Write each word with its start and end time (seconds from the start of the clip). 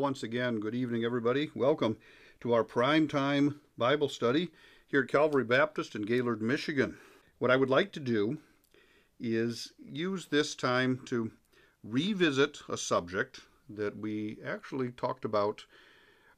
once 0.00 0.22
again. 0.22 0.60
Good 0.60 0.74
evening, 0.74 1.04
everybody. 1.04 1.50
Welcome 1.54 1.96
to 2.40 2.52
our 2.52 2.64
prime 2.64 3.08
time 3.08 3.60
Bible 3.78 4.08
study 4.08 4.50
here 4.86 5.02
at 5.02 5.08
Calvary 5.08 5.44
Baptist 5.44 5.94
in 5.94 6.02
Gaylord, 6.02 6.42
Michigan. 6.42 6.98
What 7.38 7.50
I 7.50 7.56
would 7.56 7.70
like 7.70 7.92
to 7.92 8.00
do 8.00 8.38
is 9.18 9.72
use 9.78 10.26
this 10.26 10.54
time 10.54 11.00
to 11.06 11.30
revisit 11.82 12.58
a 12.68 12.76
subject 12.76 13.40
that 13.70 13.96
we 13.96 14.38
actually 14.44 14.90
talked 14.90 15.24
about 15.24 15.64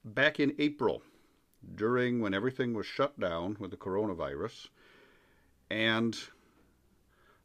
back 0.04 0.38
in 0.38 0.54
April 0.58 1.02
during 1.74 2.20
when 2.20 2.34
everything 2.34 2.74
was 2.74 2.86
shut 2.86 3.18
down 3.18 3.56
with 3.58 3.72
the 3.72 3.76
coronavirus. 3.76 4.68
And 5.68 6.16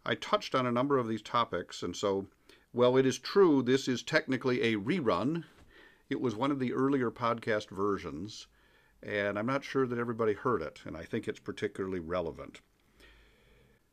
I 0.05 0.15
touched 0.15 0.53
on 0.53 0.67
a 0.67 0.71
number 0.71 0.97
of 0.97 1.07
these 1.07 1.21
topics, 1.21 1.81
and 1.81 1.95
so, 1.95 2.27
well, 2.71 2.97
it 2.97 3.05
is 3.05 3.17
true 3.17 3.63
this 3.63 3.87
is 3.87 4.03
technically 4.03 4.61
a 4.61 4.77
rerun. 4.77 5.45
It 6.09 6.21
was 6.21 6.35
one 6.35 6.51
of 6.51 6.59
the 6.59 6.73
earlier 6.73 7.09
podcast 7.09 7.69
versions, 7.69 8.47
and 9.01 9.37
I'm 9.39 9.45
not 9.45 9.63
sure 9.63 9.87
that 9.87 9.99
everybody 9.99 10.33
heard 10.33 10.61
it, 10.61 10.81
and 10.85 10.95
I 10.95 11.03
think 11.03 11.27
it's 11.27 11.39
particularly 11.39 11.99
relevant. 11.99 12.61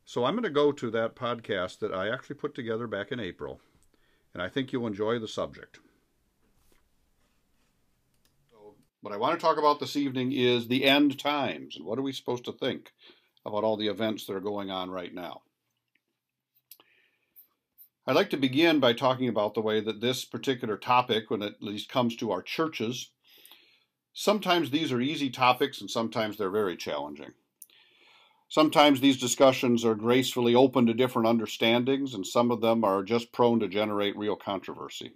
So 0.05 0.25
I'm 0.25 0.34
going 0.34 0.45
to 0.45 0.51
go 0.51 0.73
to 0.73 0.91
that 0.91 1.15
podcast 1.15 1.79
that 1.79 1.95
I 1.95 2.09
actually 2.09 2.37
put 2.37 2.55
together 2.55 2.87
back 2.87 3.12
in 3.12 3.21
April, 3.21 3.61
and 4.34 4.43
I 4.43 4.49
think 4.49 4.73
you'll 4.73 4.87
enjoy 4.87 5.19
the 5.19 5.29
subject. 5.29 5.79
What 9.03 9.15
I 9.15 9.17
want 9.17 9.39
to 9.39 9.43
talk 9.45 9.56
about 9.56 9.81
this 9.81 9.97
evening 9.97 10.33
is 10.33 10.69
the 10.69 10.84
end 10.84 11.19
times, 11.19 11.77
and 11.77 11.87
what 11.87 11.99
are 11.99 12.03
we 12.03 12.12
supposed 12.12 12.45
to 12.45 12.53
think 12.53 12.93
about 13.47 13.65
all 13.65 13.77
the 13.77 13.89
events 13.89 14.27
that 14.27 14.37
are 14.37 14.41
going 14.41 14.71
on 14.71 14.91
right 14.91 15.15
now. 15.15 15.41
I'd 18.11 18.16
like 18.16 18.30
to 18.30 18.36
begin 18.36 18.80
by 18.80 18.92
talking 18.92 19.28
about 19.28 19.55
the 19.55 19.61
way 19.61 19.78
that 19.78 20.00
this 20.00 20.25
particular 20.25 20.77
topic, 20.77 21.30
when 21.30 21.42
it 21.42 21.55
at 21.55 21.62
least 21.62 21.89
comes 21.89 22.16
to 22.16 22.33
our 22.33 22.42
churches, 22.42 23.12
sometimes 24.12 24.69
these 24.69 24.91
are 24.91 25.00
easy 25.00 25.30
topics 25.30 25.80
and 25.80 25.89
sometimes 25.89 26.36
they're 26.36 26.50
very 26.50 26.77
challenging. 26.77 27.31
Sometimes 28.48 29.00
these 29.00 29.16
discussions 29.16 29.84
are 29.84 29.94
gracefully 29.94 30.56
open 30.56 30.86
to 30.86 30.92
different 30.92 31.28
understandings, 31.28 32.12
and 32.12 32.27
some 32.27 32.50
of 32.50 32.61
them 32.61 32.83
are 32.83 33.05
just 33.05 33.31
prone 33.31 33.61
to 33.61 33.69
generate 33.69 34.16
real 34.16 34.34
controversy. 34.34 35.12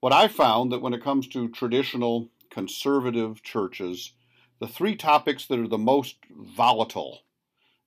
What 0.00 0.12
I 0.12 0.26
found 0.26 0.72
that 0.72 0.82
when 0.82 0.94
it 0.94 1.04
comes 1.04 1.28
to 1.28 1.48
traditional 1.48 2.28
conservative 2.50 3.40
churches, 3.44 4.14
the 4.58 4.66
three 4.66 4.96
topics 4.96 5.46
that 5.46 5.60
are 5.60 5.68
the 5.68 5.78
most 5.78 6.16
volatile 6.28 7.20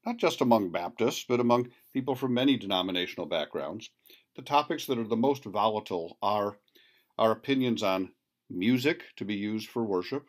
not 0.06 0.17
just 0.17 0.42
among 0.42 0.69
Baptists, 0.69 1.23
but 1.28 1.39
among 1.39 1.69
people 1.94 2.16
from 2.16 2.34
many 2.34 2.58
denominational 2.58 3.28
backgrounds. 3.28 3.89
The 4.36 4.42
topics 4.42 4.86
that 4.86 4.97
are 4.97 5.08
the 5.08 5.16
most 5.16 5.44
volatile 5.44 6.17
are 6.22 6.58
our 7.17 7.31
opinions 7.31 7.84
on 7.84 8.11
music 8.50 9.03
to 9.17 9.25
be 9.25 9.36
used 9.36 9.70
for 9.70 9.84
worship, 9.84 10.28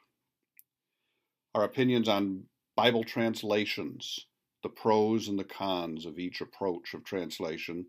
our 1.54 1.64
opinions 1.64 2.08
on 2.08 2.44
Bible 2.76 3.04
translations, 3.04 4.26
the 4.62 4.68
pros 4.68 5.28
and 5.28 5.38
the 5.38 5.44
cons 5.44 6.06
of 6.06 6.18
each 6.18 6.40
approach 6.40 6.94
of 6.94 7.04
translation, 7.04 7.86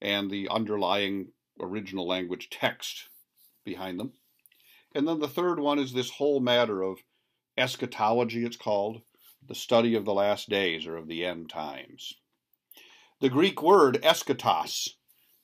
and 0.00 0.30
the 0.30 0.48
underlying 0.48 1.28
original 1.60 2.06
language 2.06 2.48
text 2.50 3.08
behind 3.64 3.98
them. 3.98 4.12
And 4.94 5.06
then 5.08 5.20
the 5.20 5.28
third 5.28 5.58
one 5.58 5.78
is 5.78 5.92
this 5.92 6.10
whole 6.10 6.40
matter 6.40 6.82
of 6.82 6.98
eschatology, 7.56 8.44
it's 8.44 8.56
called, 8.56 9.02
the 9.46 9.54
study 9.54 9.94
of 9.94 10.04
the 10.04 10.14
last 10.14 10.48
days 10.48 10.86
or 10.86 10.96
of 10.96 11.08
the 11.08 11.24
end 11.24 11.48
times. 11.50 12.14
The 13.22 13.30
Greek 13.30 13.62
word 13.62 14.00
eschatos 14.02 14.94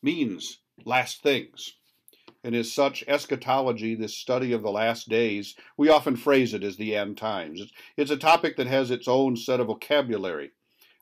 means 0.02 0.58
last 0.84 1.22
things. 1.22 1.74
And 2.42 2.56
as 2.56 2.72
such, 2.72 3.04
eschatology, 3.06 3.94
this 3.94 4.16
study 4.16 4.50
of 4.50 4.62
the 4.62 4.72
last 4.72 5.08
days, 5.08 5.54
we 5.76 5.88
often 5.88 6.16
phrase 6.16 6.54
it 6.54 6.64
as 6.64 6.76
the 6.76 6.96
end 6.96 7.18
times. 7.18 7.62
It's, 7.96 8.10
a 8.10 8.16
topic 8.16 8.56
that 8.56 8.66
has 8.66 8.90
its 8.90 9.06
own 9.06 9.36
set 9.36 9.60
of 9.60 9.68
vocabulary. 9.68 10.50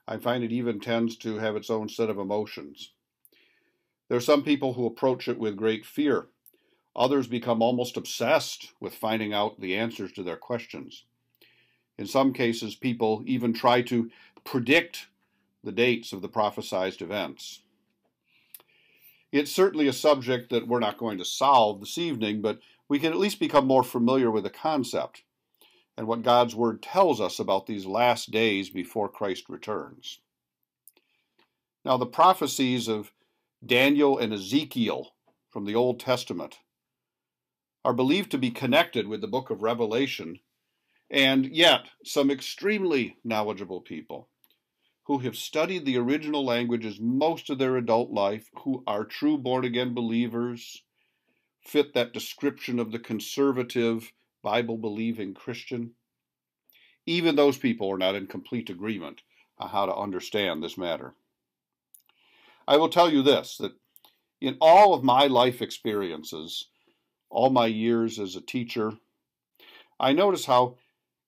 I 0.07 0.19
find 0.19 0.45
it 0.45 0.53
even 0.53 0.79
tends 0.79 1.17
to 1.21 1.39
have 1.39 1.57
its 1.57 1.71
own 1.71 1.89
set 1.89 2.11
of 2.11 2.19
emotions. 2.19 2.93
There 4.11 4.19
are 4.19 4.21
some 4.21 4.43
people 4.43 4.75
who 4.75 4.85
approach 4.85 5.29
it 5.29 5.39
with 5.39 5.57
great 5.57 5.87
fear. 5.87 6.27
Others 6.95 7.27
become 7.27 7.63
almost 7.63 7.97
obsessed 7.97 8.73
with 8.81 8.95
finding 8.95 9.33
out 9.33 9.63
the 9.63 9.75
answers 9.75 10.13
to 10.13 10.23
their 10.23 10.37
questions. 10.37 11.05
In 11.97 12.07
some 12.07 12.35
cases, 12.35 12.75
people 12.75 13.23
even 13.25 13.55
try 13.55 13.81
to 13.81 14.11
predict 14.45 15.07
the 15.67 15.73
dates 15.73 16.13
of 16.13 16.23
the 16.23 16.29
prophesied 16.29 17.03
events. 17.03 17.61
It's 19.33 19.51
certainly 19.51 19.89
a 19.89 19.93
subject 19.93 20.49
that 20.51 20.69
we're 20.69 20.79
not 20.79 20.97
going 20.97 21.19
to 21.19 21.25
solve 21.25 21.81
this 21.81 21.99
evening, 21.99 22.41
but 22.41 22.61
we 22.89 23.01
can 23.01 23.13
at 23.13 23.19
least 23.19 23.41
become 23.41 23.67
more 23.67 23.83
familiar 23.83 24.31
with 24.31 24.45
the 24.45 24.51
concept 24.51 25.25
and 25.97 26.07
what 26.07 26.23
God's 26.23 26.55
Word 26.55 26.83
tells 26.83 27.21
us 27.21 27.41
about 27.41 27.67
these 27.67 27.85
last 27.85 28.31
days 28.31 28.71
before 28.71 29.09
Christ 29.09 29.49
returns. 29.49 30.21
Now, 31.85 31.97
the 31.97 32.07
prophecies 32.07 32.87
of 32.87 33.13
Daniel 33.65 34.19
and 34.19 34.33
Ezekiel 34.33 35.15
from 35.51 35.65
the 35.65 35.75
Old 35.75 35.99
Testament 35.99 36.61
are 37.85 37.93
believed 37.93 38.31
to 38.31 38.39
be 38.39 38.51
connected 38.53 39.09
with 39.09 39.21
the 39.21 39.27
book 39.27 39.51
of 39.51 39.63
Revelation 39.63 40.39
and 41.11 41.47
yet, 41.47 41.89
some 42.05 42.31
extremely 42.31 43.17
knowledgeable 43.25 43.81
people 43.81 44.29
who 45.07 45.19
have 45.19 45.37
studied 45.37 45.85
the 45.85 45.97
original 45.97 46.45
languages 46.45 46.99
most 46.99 47.49
of 47.49 47.59
their 47.59 47.77
adult 47.77 48.11
life, 48.11 48.51
who 48.65 48.83
are 48.87 49.05
true 49.05 49.39
born 49.39 49.65
again 49.65 49.95
believers, 49.95 50.83
fit 51.61 51.95
that 51.95 52.13
description 52.13 52.81
of 52.81 52.91
the 52.91 52.99
conservative, 52.99 54.13
Bible 54.43 54.77
believing 54.77 55.33
Christian. 55.33 55.93
Even 57.07 57.37
those 57.37 57.57
people 57.57 57.89
are 57.93 57.99
not 57.99 58.17
in 58.17 58.27
complete 58.27 58.69
agreement 58.69 59.23
on 59.59 59.69
how 59.69 59.87
to 59.87 59.95
understand 59.95 60.63
this 60.63 60.77
matter. 60.77 61.15
I 62.67 62.77
will 62.77 62.89
tell 62.89 63.13
you 63.13 63.23
this 63.23 63.57
that 63.59 63.73
in 64.41 64.57
all 64.61 64.93
of 64.93 65.05
my 65.05 65.29
life 65.29 65.63
experiences, 65.63 66.67
all 67.31 67.51
my 67.51 67.67
years 67.67 68.19
as 68.19 68.35
a 68.35 68.41
teacher, 68.41 68.93
I 70.01 70.13
notice 70.13 70.47
how 70.47 70.79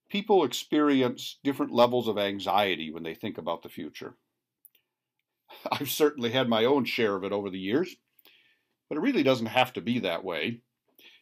people 0.09 0.45
experience 0.45 1.39
different 1.45 1.73
levels 1.73 2.09
of 2.09 2.19
anxiety 2.19 2.91
when 2.93 3.03
they 3.03 3.15
think 3.15 3.39
about 3.39 3.63
the 3.63 3.69
future. 3.69 4.15
I've 5.73 5.91
certainly 5.91 6.31
had 6.31 6.49
my 6.49 6.65
own 6.65 6.85
share 6.85 7.17
of 7.17 7.25
it 7.25 7.33
over 7.33 7.51
the 7.51 7.59
years, 7.59 7.97
but 8.89 8.97
it 8.97 9.03
really 9.03 9.23
doesn't 9.23 9.47
have 9.47 9.73
to 9.75 9.81
be 9.81 9.99
that 10.01 10.25
way. 10.25 10.61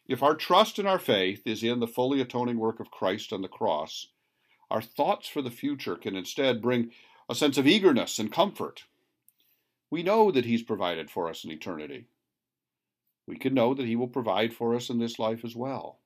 If 0.07 0.23
our 0.23 0.35
trust 0.35 0.79
and 0.79 0.87
our 0.87 0.99
faith 0.99 1.41
is 1.45 1.63
in 1.63 1.79
the 1.79 1.87
fully 1.87 2.21
atoning 2.21 2.57
work 2.57 2.79
of 2.79 2.91
Christ 2.91 3.33
on 3.33 3.41
the 3.41 3.49
cross, 3.49 4.07
our 4.71 4.81
thoughts 4.81 5.27
for 5.27 5.41
the 5.41 5.51
future 5.51 5.95
can 5.95 6.15
instead 6.15 6.61
bring 6.61 6.91
a 7.29 7.35
sense 7.35 7.57
of 7.57 7.67
eagerness 7.67 8.19
and 8.19 8.31
comfort. 8.31 8.85
We 9.89 10.03
know 10.03 10.31
that 10.31 10.45
He's 10.45 10.63
provided 10.63 11.09
for 11.09 11.29
us 11.29 11.43
in 11.43 11.51
eternity. 11.51 12.07
We 13.27 13.37
can 13.37 13.53
know 13.53 13.73
that 13.73 13.85
He 13.85 13.97
will 13.97 14.07
provide 14.07 14.53
for 14.53 14.75
us 14.75 14.89
in 14.89 14.99
this 14.99 15.19
life 15.19 15.43
as 15.43 15.55
well. 15.55 15.99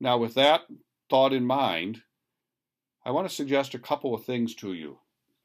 Now, 0.00 0.16
with 0.16 0.34
that 0.34 0.62
thought 1.12 1.34
in 1.34 1.44
mind, 1.44 2.00
I 3.04 3.10
want 3.10 3.28
to 3.28 3.34
suggest 3.34 3.74
a 3.74 3.78
couple 3.78 4.14
of 4.14 4.24
things 4.24 4.54
to 4.54 4.72
you 4.72 4.96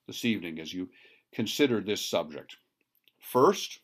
this 0.08 0.24
evening 0.24 0.62
as 0.62 0.74
you 0.74 0.88
consider 1.34 1.82
this 1.82 2.06
subject. 2.06 2.56
First, 3.20 3.82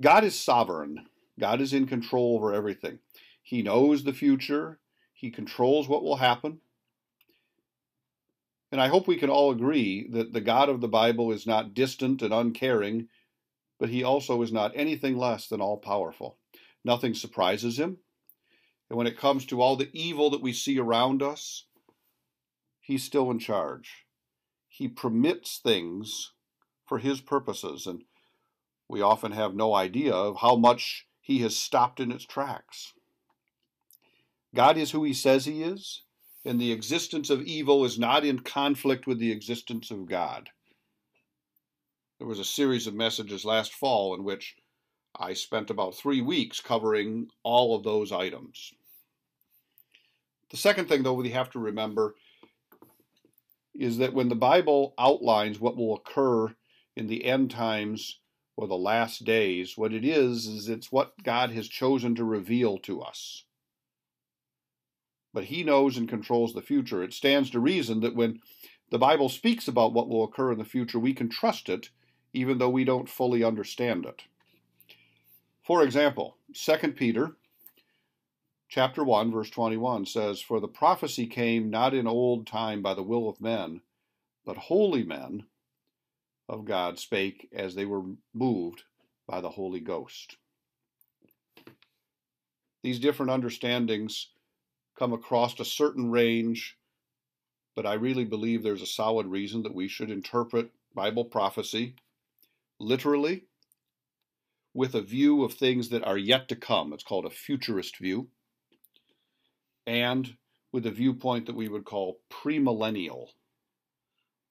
God 0.00 0.22
is 0.22 0.38
sovereign. 0.38 1.04
God 1.40 1.60
is 1.60 1.72
in 1.72 1.88
control 1.88 2.36
over 2.36 2.54
everything. 2.54 3.00
He 3.42 3.60
knows 3.60 4.04
the 4.04 4.12
future. 4.12 4.78
He 5.14 5.32
controls 5.32 5.88
what 5.88 6.04
will 6.04 6.14
happen. 6.14 6.60
And 8.70 8.80
I 8.80 8.86
hope 8.86 9.08
we 9.08 9.16
can 9.16 9.30
all 9.30 9.50
agree 9.50 10.06
that 10.12 10.32
the 10.32 10.40
God 10.40 10.68
of 10.68 10.80
the 10.80 10.86
Bible 10.86 11.32
is 11.32 11.44
not 11.44 11.74
distant 11.74 12.22
and 12.22 12.32
uncaring, 12.32 13.08
but 13.80 13.88
he 13.88 14.04
also 14.04 14.42
is 14.42 14.52
not 14.52 14.70
anything 14.76 15.16
less 15.16 15.48
than 15.48 15.60
all 15.60 15.76
powerful. 15.76 16.38
Nothing 16.84 17.14
surprises 17.14 17.80
him. 17.80 17.98
And 18.92 18.98
when 18.98 19.06
it 19.06 19.16
comes 19.16 19.46
to 19.46 19.62
all 19.62 19.76
the 19.76 19.88
evil 19.94 20.28
that 20.28 20.42
we 20.42 20.52
see 20.52 20.78
around 20.78 21.22
us, 21.22 21.64
He's 22.78 23.02
still 23.02 23.30
in 23.30 23.38
charge. 23.38 24.04
He 24.68 24.86
permits 24.86 25.56
things 25.56 26.32
for 26.86 26.98
His 26.98 27.22
purposes, 27.22 27.86
and 27.86 28.04
we 28.90 29.00
often 29.00 29.32
have 29.32 29.54
no 29.54 29.74
idea 29.74 30.12
of 30.12 30.40
how 30.42 30.56
much 30.56 31.06
He 31.22 31.38
has 31.38 31.56
stopped 31.56 32.00
in 32.00 32.12
its 32.12 32.26
tracks. 32.26 32.92
God 34.54 34.76
is 34.76 34.90
who 34.90 35.04
He 35.04 35.14
says 35.14 35.46
He 35.46 35.62
is, 35.62 36.02
and 36.44 36.60
the 36.60 36.72
existence 36.72 37.30
of 37.30 37.40
evil 37.40 37.86
is 37.86 37.98
not 37.98 38.26
in 38.26 38.40
conflict 38.40 39.06
with 39.06 39.18
the 39.18 39.32
existence 39.32 39.90
of 39.90 40.04
God. 40.04 40.50
There 42.18 42.28
was 42.28 42.38
a 42.38 42.44
series 42.44 42.86
of 42.86 42.92
messages 42.92 43.42
last 43.46 43.72
fall 43.72 44.14
in 44.14 44.22
which 44.22 44.54
I 45.18 45.32
spent 45.32 45.70
about 45.70 45.94
three 45.94 46.20
weeks 46.20 46.60
covering 46.60 47.28
all 47.42 47.74
of 47.74 47.84
those 47.84 48.12
items. 48.12 48.74
The 50.52 50.56
second 50.58 50.88
thing, 50.88 51.02
though, 51.02 51.14
we 51.14 51.30
have 51.30 51.50
to 51.50 51.58
remember 51.58 52.14
is 53.74 53.98
that 53.98 54.14
when 54.14 54.28
the 54.28 54.36
Bible 54.36 54.94
outlines 54.98 55.58
what 55.58 55.76
will 55.76 55.96
occur 55.96 56.54
in 56.96 57.06
the 57.06 57.24
end 57.24 57.50
times 57.50 58.20
or 58.56 58.68
the 58.68 58.76
last 58.76 59.24
days. 59.24 59.76
What 59.76 59.92
it 59.92 60.04
is, 60.04 60.46
is 60.46 60.68
it's 60.68 60.92
what 60.92 61.22
God 61.22 61.50
has 61.50 61.68
chosen 61.68 62.14
to 62.16 62.24
reveal 62.24 62.78
to 62.78 63.00
us. 63.02 63.44
But 65.32 65.44
He 65.44 65.64
knows 65.64 65.96
and 65.96 66.08
controls 66.08 66.52
the 66.52 66.62
future. 66.62 67.02
It 67.02 67.14
stands 67.14 67.50
to 67.50 67.60
reason 67.60 68.00
that 68.00 68.14
when 68.14 68.40
the 68.90 68.98
Bible 68.98 69.28
speaks 69.28 69.68
about 69.68 69.94
what 69.94 70.08
will 70.08 70.24
occur 70.24 70.52
in 70.52 70.58
the 70.58 70.64
future, 70.64 70.98
we 70.98 71.14
can 71.14 71.28
trust 71.28 71.68
it 71.68 71.90
even 72.34 72.58
though 72.58 72.70
we 72.70 72.84
don't 72.84 73.08
fully 73.08 73.42
understand 73.42 74.04
it. 74.04 74.22
For 75.64 75.82
example, 75.82 76.36
2 76.54 76.92
Peter 76.92 77.36
chapter 78.72 79.04
1 79.04 79.30
verse 79.30 79.50
21 79.50 80.06
says 80.06 80.40
for 80.40 80.58
the 80.58 80.66
prophecy 80.66 81.26
came 81.26 81.68
not 81.68 81.92
in 81.92 82.06
old 82.06 82.46
time 82.46 82.80
by 82.80 82.94
the 82.94 83.02
will 83.02 83.28
of 83.28 83.38
men 83.38 83.82
but 84.46 84.56
holy 84.56 85.04
men 85.04 85.44
of 86.48 86.64
God 86.64 86.98
spake 86.98 87.50
as 87.52 87.74
they 87.74 87.84
were 87.84 88.00
moved 88.32 88.84
by 89.28 89.42
the 89.42 89.50
Holy 89.50 89.80
Ghost. 89.80 90.38
These 92.82 92.98
different 92.98 93.30
understandings 93.30 94.30
come 94.98 95.12
across 95.12 95.60
a 95.60 95.66
certain 95.66 96.10
range, 96.10 96.78
but 97.76 97.84
I 97.84 97.92
really 97.92 98.24
believe 98.24 98.62
there's 98.62 98.80
a 98.80 98.86
solid 98.86 99.26
reason 99.26 99.64
that 99.64 99.74
we 99.74 99.86
should 99.86 100.10
interpret 100.10 100.70
Bible 100.94 101.26
prophecy 101.26 101.96
literally 102.80 103.44
with 104.72 104.94
a 104.94 105.02
view 105.02 105.44
of 105.44 105.52
things 105.52 105.90
that 105.90 106.04
are 106.04 106.18
yet 106.18 106.48
to 106.48 106.56
come. 106.56 106.94
It's 106.94 107.04
called 107.04 107.26
a 107.26 107.30
futurist 107.30 107.98
view 107.98 108.28
and 109.86 110.36
with 110.72 110.86
a 110.86 110.90
viewpoint 110.90 111.46
that 111.46 111.56
we 111.56 111.68
would 111.68 111.84
call 111.84 112.20
premillennial. 112.30 113.28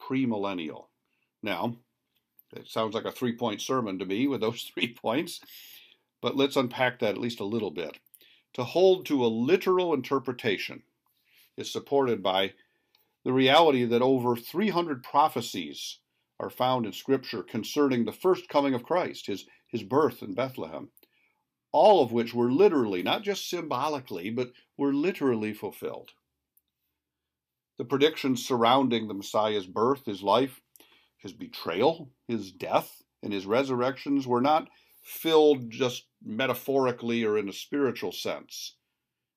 Premillennial. 0.02 0.86
Now, 1.42 1.78
it 2.54 2.68
sounds 2.68 2.94
like 2.94 3.06
a 3.06 3.12
three 3.12 3.36
point 3.36 3.62
sermon 3.62 4.00
to 4.00 4.06
me 4.06 4.28
with 4.28 4.42
those 4.42 4.64
three 4.74 4.94
points, 4.94 5.42
but 6.22 6.36
let's 6.36 6.56
unpack 6.56 7.00
that 7.00 7.16
at 7.16 7.18
least 7.18 7.40
a 7.40 7.46
little 7.46 7.72
bit. 7.72 7.98
To 8.56 8.64
hold 8.64 9.06
to 9.06 9.26
a 9.26 9.28
literal 9.28 9.94
interpretation 9.94 10.84
is 11.58 11.72
supported 11.72 12.22
by 12.22 12.54
the 13.24 13.32
reality 13.32 13.86
that 13.86 14.02
over 14.02 14.36
300 14.36 15.04
prophecies 15.04 16.00
are 16.40 16.50
found 16.50 16.86
in 16.86 16.92
Scripture 16.92 17.44
concerning 17.44 18.04
the 18.04 18.12
first 18.12 18.50
coming 18.50 18.74
of 18.74 18.84
Christ, 18.84 19.28
his, 19.28 19.46
his 19.68 19.84
birth 19.84 20.22
in 20.22 20.34
Bethlehem 20.34 20.90
all 21.72 22.04
of 22.04 22.12
which 22.12 22.34
were 22.34 22.52
literally, 22.52 23.02
not 23.04 23.24
just 23.24 23.50
symbolically, 23.50 24.30
but 24.30 24.52
were 24.78 24.94
literally 24.94 25.54
fulfilled. 25.54 26.12
The 27.78 27.86
predictions 27.86 28.46
surrounding 28.46 29.08
the 29.08 29.14
Messiah's 29.14 29.66
birth, 29.66 30.06
his 30.06 30.22
life, 30.22 30.62
his 31.18 31.34
betrayal, 31.34 32.10
his 32.28 32.52
death, 32.52 33.02
and 33.24 33.32
his 33.32 33.46
resurrections 33.46 34.28
were 34.28 34.42
not 34.42 34.70
filled 35.02 35.70
just 35.70 36.06
metaphorically 36.24 37.24
or 37.24 37.38
in 37.38 37.50
a 37.50 37.54
spiritual 37.54 38.12
sense. 38.12 38.76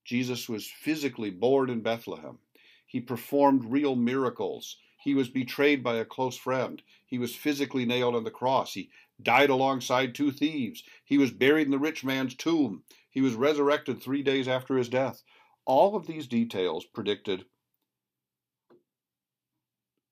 Jesus 0.05 0.49
was 0.49 0.67
physically 0.67 1.31
born 1.31 1.71
in 1.71 1.81
Bethlehem. 1.81 2.39
He 2.87 3.01
performed 3.01 3.65
real 3.65 3.97
miracles. 3.97 4.77
He 5.01 5.15
was 5.15 5.29
betrayed 5.29 5.83
by 5.83 5.97
a 5.97 6.05
close 6.05 6.37
friend. 6.37 6.83
He 7.07 7.19
was 7.19 7.35
physically 7.35 7.85
nailed 7.85 8.15
on 8.15 8.25
the 8.25 8.31
cross. 8.31 8.75
He 8.75 8.91
died 9.23 9.51
alongside 9.51 10.15
two 10.15 10.33
thieves. 10.33 10.83
He 11.05 11.19
was 11.19 11.31
buried 11.31 11.67
in 11.67 11.71
the 11.71 11.79
rich 11.79 12.05
man's 12.05 12.35
tomb. 12.35 12.83
He 13.11 13.21
was 13.21 13.35
resurrected 13.35 14.03
three 14.03 14.23
days 14.23 14.49
after 14.49 14.77
his 14.77 14.89
death. 14.89 15.23
All 15.65 15.97
of 15.97 16.07
these 16.07 16.27
details 16.27 16.85
predicted 16.85 17.45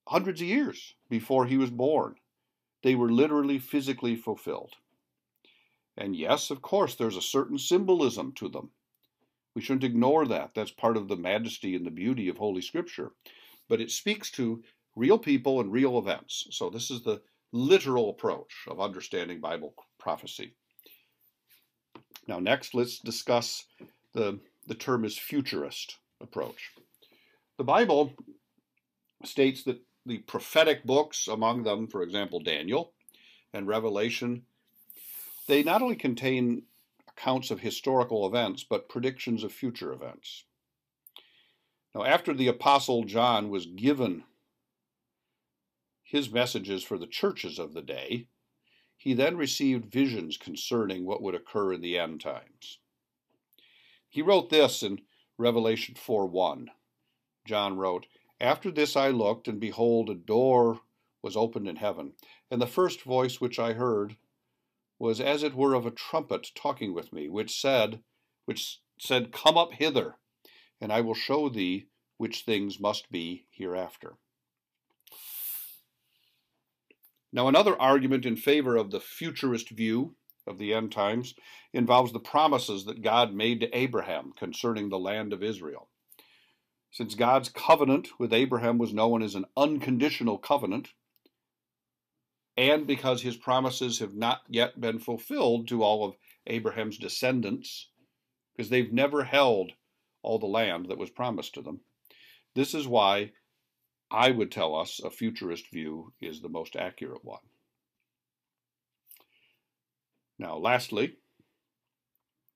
hundreds 0.07 0.41
of 0.41 0.47
years 0.47 0.95
before 1.09 1.45
he 1.45 1.57
was 1.57 1.69
born. 1.69 2.15
They 2.81 2.95
were 2.95 3.11
literally 3.11 3.59
physically 3.59 4.15
fulfilled. 4.15 4.73
And 5.95 6.15
yes, 6.15 6.49
of 6.49 6.61
course, 6.61 6.95
there's 6.95 7.17
a 7.17 7.21
certain 7.21 7.57
symbolism 7.57 8.33
to 8.33 8.49
them. 8.49 8.71
We 9.55 9.61
shouldn't 9.61 9.83
ignore 9.83 10.25
that. 10.27 10.51
That's 10.55 10.71
part 10.71 10.97
of 10.97 11.07
the 11.07 11.15
majesty 11.15 11.75
and 11.75 11.85
the 11.85 11.91
beauty 11.91 12.27
of 12.27 12.37
Holy 12.37 12.61
Scripture. 12.61 13.11
But 13.69 13.79
it 13.79 13.91
speaks 13.91 14.31
to 14.31 14.63
real 14.95 15.19
people 15.19 15.59
and 15.61 15.71
real 15.71 15.97
events. 15.97 16.47
So 16.51 16.69
this 16.69 16.89
is 16.89 17.03
the 17.03 17.21
literal 17.53 18.09
approach 18.09 18.65
of 18.67 18.81
understanding 18.81 19.39
Bible 19.39 19.73
prophecy. 19.99 20.55
Now, 22.27 22.39
next, 22.39 22.73
let's 22.73 22.99
discuss 22.99 23.65
the, 24.13 24.39
the 24.67 24.75
term 24.75 25.05
is 25.05 25.17
futurist 25.17 25.97
approach. 26.19 26.71
The 27.57 27.63
Bible 27.63 28.13
states 29.23 29.63
that 29.63 29.79
the 30.05 30.17
prophetic 30.19 30.83
books, 30.83 31.27
among 31.27 31.63
them, 31.63 31.87
for 31.87 32.01
example, 32.01 32.39
Daniel 32.39 32.91
and 33.53 33.67
Revelation, 33.67 34.43
they 35.47 35.63
not 35.63 35.81
only 35.81 35.95
contain 35.95 36.63
accounts 37.07 37.51
of 37.51 37.59
historical 37.59 38.25
events, 38.25 38.65
but 38.67 38.89
predictions 38.89 39.43
of 39.43 39.51
future 39.51 39.93
events. 39.93 40.45
Now, 41.93 42.03
after 42.03 42.33
the 42.33 42.47
Apostle 42.47 43.03
John 43.03 43.49
was 43.49 43.67
given 43.67 44.23
his 46.13 46.31
messages 46.31 46.83
for 46.83 46.99
the 46.99 47.07
churches 47.07 47.57
of 47.57 47.73
the 47.73 47.81
day, 47.81 48.27
he 48.95 49.15
then 49.15 49.35
received 49.35 49.91
visions 49.91 50.37
concerning 50.37 51.05
what 51.05 51.23
would 51.23 51.33
occur 51.33 51.73
in 51.73 51.81
the 51.81 51.97
end 51.97 52.21
times. 52.21 52.77
He 54.07 54.21
wrote 54.21 54.51
this 54.51 54.83
in 54.83 55.01
Revelation 55.39 55.95
4 55.95 56.27
1. 56.27 56.69
John 57.45 57.77
wrote, 57.77 58.05
After 58.39 58.69
this 58.69 58.95
I 58.95 59.09
looked, 59.09 59.47
and 59.47 59.59
behold, 59.59 60.07
a 60.07 60.13
door 60.13 60.81
was 61.23 61.35
opened 61.35 61.67
in 61.67 61.77
heaven, 61.77 62.13
and 62.51 62.61
the 62.61 62.67
first 62.67 63.01
voice 63.01 63.41
which 63.41 63.57
I 63.57 63.73
heard 63.73 64.15
was 64.99 65.19
as 65.19 65.41
it 65.41 65.55
were 65.55 65.73
of 65.73 65.87
a 65.87 65.91
trumpet 65.91 66.51
talking 66.53 66.93
with 66.93 67.11
me, 67.11 67.27
which 67.27 67.59
said, 67.59 68.03
which 68.45 68.79
said, 68.99 69.31
Come 69.31 69.57
up 69.57 69.73
hither, 69.73 70.17
and 70.79 70.93
I 70.93 71.01
will 71.01 71.15
show 71.15 71.49
thee 71.49 71.87
which 72.17 72.41
things 72.41 72.79
must 72.79 73.11
be 73.11 73.47
hereafter. 73.49 74.13
Now, 77.35 77.47
another 77.47 77.79
argument 77.81 78.27
in 78.27 78.35
favor 78.35 78.77
of 78.77 78.91
the 78.91 78.99
futurist 78.99 79.71
view 79.71 80.15
of 80.45 80.59
the 80.59 80.71
end 80.71 80.91
times 80.91 81.33
involves 81.73 82.13
the 82.13 82.19
promises 82.19 82.85
that 82.85 83.01
God 83.01 83.33
made 83.33 83.59
to 83.61 83.75
Abraham 83.75 84.33
concerning 84.37 84.89
the 84.89 84.99
land 84.99 85.33
of 85.33 85.41
Israel. 85.41 85.89
Since 86.91 87.15
God's 87.15 87.49
covenant 87.49 88.09
with 88.19 88.33
Abraham 88.33 88.77
was 88.77 88.93
known 88.93 89.23
as 89.23 89.33
an 89.33 89.45
unconditional 89.57 90.37
covenant, 90.37 90.89
and 92.55 92.85
because 92.85 93.23
his 93.23 93.35
promises 93.35 93.97
have 93.97 94.13
not 94.13 94.41
yet 94.47 94.79
been 94.79 94.99
fulfilled 94.99 95.67
to 95.69 95.81
all 95.81 96.05
of 96.05 96.15
Abraham's 96.45 96.99
descendants, 96.99 97.89
because 98.55 98.69
they've 98.69 98.93
never 98.93 99.23
held 99.23 99.71
all 100.21 100.37
the 100.37 100.45
land 100.45 100.87
that 100.87 100.99
was 100.99 101.09
promised 101.09 101.55
to 101.55 101.63
them, 101.63 101.79
this 102.53 102.75
is 102.75 102.87
why 102.87 103.31
I 104.13 104.29
would 104.29 104.51
tell 104.51 104.75
us 104.75 105.01
a 105.03 105.09
futurist 105.09 105.71
view 105.71 106.13
is 106.21 106.39
the 106.39 106.47
most 106.47 106.75
accurate 106.75 107.25
one. 107.25 107.41
Now, 110.37 110.57
lastly, 110.57 111.15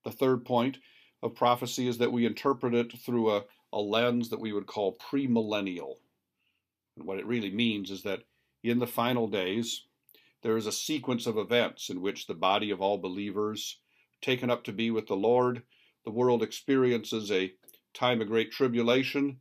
the 0.04 0.12
third 0.12 0.44
point 0.44 0.78
of 1.20 1.34
prophecy 1.34 1.88
is 1.88 1.98
that 1.98 2.12
we 2.12 2.26
interpret 2.26 2.74
it 2.74 2.96
through 3.00 3.32
a, 3.32 3.44
a 3.72 3.80
lens 3.80 4.28
that 4.30 4.40
we 4.40 4.52
would 4.52 4.68
call 4.68 4.96
premillennial. 4.98 5.96
And 6.96 7.04
what 7.04 7.18
it 7.18 7.26
really 7.26 7.50
means 7.50 7.90
is 7.90 8.04
that 8.04 8.22
in 8.62 8.78
the 8.78 8.86
final 8.86 9.26
days, 9.26 9.84
there 10.42 10.56
is 10.56 10.66
a 10.66 10.72
sequence 10.72 11.26
of 11.26 11.36
events 11.36 11.90
in 11.90 12.00
which 12.00 12.28
the 12.28 12.34
body 12.34 12.70
of 12.70 12.80
all 12.80 12.98
believers, 12.98 13.80
taken 14.22 14.48
up 14.48 14.62
to 14.64 14.72
be 14.72 14.92
with 14.92 15.08
the 15.08 15.16
Lord, 15.16 15.62
the 16.04 16.12
world 16.12 16.40
experiences 16.42 17.32
a 17.32 17.52
time 17.94 18.20
of 18.20 18.28
great 18.28 18.52
tribulation, 18.52 19.40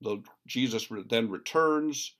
the, 0.00 0.18
Jesus 0.46 0.88
then 1.08 1.30
returns 1.30 2.14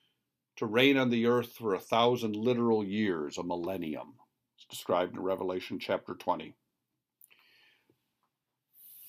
to 0.57 0.67
reign 0.67 0.97
on 0.97 1.11
the 1.11 1.27
earth 1.27 1.53
for 1.53 1.75
a 1.75 1.81
thousand 1.81 2.37
literal 2.37 2.85
years, 2.85 3.39
a 3.39 3.43
millennium. 3.43 4.15
It's 4.57 4.67
described 4.67 5.15
in 5.15 5.23
Revelation 5.23 5.79
chapter 5.79 6.15
20. 6.15 6.55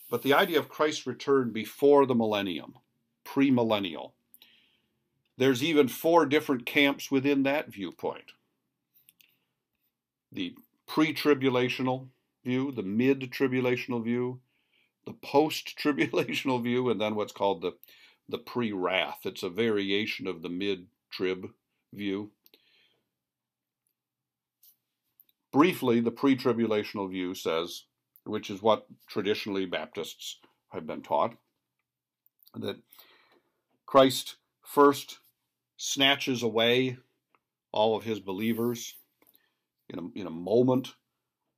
But 0.09 0.21
the 0.21 0.33
idea 0.33 0.59
of 0.59 0.69
Christ's 0.69 1.07
return 1.07 1.51
before 1.51 2.05
the 2.05 2.15
millennium, 2.15 2.75
premillennial, 3.25 4.11
there's 5.37 5.63
even 5.63 5.87
four 5.87 6.25
different 6.25 6.65
camps 6.65 7.09
within 7.09 7.43
that 7.43 7.71
viewpoint. 7.71 8.33
The 10.31 10.55
pre-tribulational 10.87 12.07
view, 12.43 12.71
the 12.71 12.83
mid-tribulational 12.83 14.03
view, 14.03 14.41
the 15.05 15.13
post-tribulational 15.13 16.61
view, 16.63 16.89
and 16.89 16.99
then 16.99 17.15
what's 17.15 17.31
called 17.31 17.61
the 17.61 17.73
the 18.31 18.37
pre 18.37 18.71
wrath. 18.71 19.19
It's 19.25 19.43
a 19.43 19.49
variation 19.49 20.27
of 20.27 20.41
the 20.41 20.49
mid 20.49 20.87
trib 21.09 21.49
view. 21.93 22.31
Briefly, 25.51 25.99
the 25.99 26.11
pre 26.11 26.35
tribulational 26.35 27.09
view 27.09 27.35
says, 27.35 27.83
which 28.23 28.49
is 28.49 28.61
what 28.61 28.87
traditionally 29.07 29.65
Baptists 29.65 30.39
have 30.69 30.87
been 30.87 31.01
taught, 31.01 31.35
that 32.55 32.77
Christ 33.85 34.37
first 34.63 35.19
snatches 35.77 36.43
away 36.43 36.97
all 37.71 37.95
of 37.95 38.03
his 38.03 38.19
believers 38.19 38.95
in 39.89 39.99
a, 39.99 40.19
in 40.19 40.27
a 40.27 40.31
moment 40.31 40.93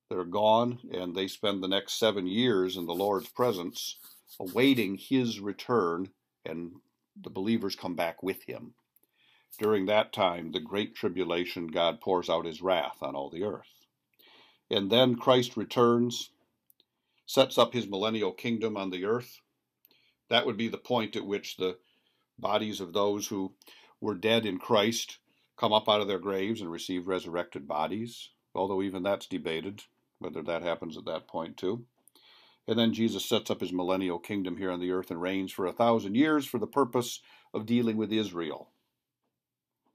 they're 0.09 0.23
gone, 0.23 0.79
and 0.91 1.15
they 1.15 1.27
spend 1.27 1.63
the 1.63 1.67
next 1.67 1.93
seven 1.93 2.27
years 2.27 2.77
in 2.77 2.85
the 2.85 2.93
Lord's 2.93 3.29
presence, 3.29 3.97
awaiting 4.39 4.95
His 4.95 5.39
return, 5.39 6.09
and 6.45 6.71
the 7.21 7.29
believers 7.29 7.75
come 7.75 7.95
back 7.95 8.23
with 8.23 8.43
Him. 8.43 8.73
During 9.59 9.85
that 9.85 10.11
time, 10.11 10.51
the 10.51 10.59
great 10.59 10.95
tribulation, 10.95 11.67
God 11.67 12.01
pours 12.01 12.29
out 12.29 12.45
His 12.45 12.61
wrath 12.61 12.97
on 13.01 13.15
all 13.15 13.29
the 13.29 13.43
earth. 13.43 13.85
And 14.69 14.91
then 14.91 15.15
Christ 15.15 15.55
returns, 15.55 16.31
sets 17.25 17.57
up 17.57 17.73
His 17.73 17.87
millennial 17.87 18.31
kingdom 18.31 18.75
on 18.77 18.89
the 18.89 19.05
earth. 19.05 19.39
That 20.29 20.45
would 20.45 20.57
be 20.57 20.67
the 20.67 20.77
point 20.77 21.15
at 21.15 21.25
which 21.25 21.57
the 21.57 21.77
bodies 22.39 22.81
of 22.81 22.93
those 22.93 23.27
who 23.27 23.53
were 24.01 24.15
dead 24.15 24.45
in 24.45 24.57
Christ 24.57 25.19
come 25.55 25.71
up 25.71 25.87
out 25.87 26.01
of 26.01 26.07
their 26.07 26.19
graves 26.19 26.61
and 26.61 26.71
receive 26.71 27.07
resurrected 27.07 27.67
bodies, 27.67 28.29
although 28.55 28.81
even 28.81 29.03
that's 29.03 29.27
debated 29.27 29.83
whether 30.19 30.41
that 30.41 30.61
happens 30.61 30.97
at 30.97 31.05
that 31.05 31.27
point 31.27 31.57
too. 31.57 31.85
And 32.67 32.79
then 32.79 32.93
Jesus 32.93 33.25
sets 33.25 33.51
up 33.51 33.59
his 33.59 33.73
millennial 33.73 34.19
kingdom 34.19 34.57
here 34.57 34.71
on 34.71 34.79
the 34.79 34.91
earth 34.91 35.11
and 35.11 35.21
reigns 35.21 35.51
for 35.51 35.65
a 35.65 35.73
thousand 35.73 36.15
years 36.15 36.45
for 36.45 36.59
the 36.59 36.67
purpose 36.67 37.19
of 37.53 37.65
dealing 37.65 37.97
with 37.97 38.11
Israel 38.11 38.69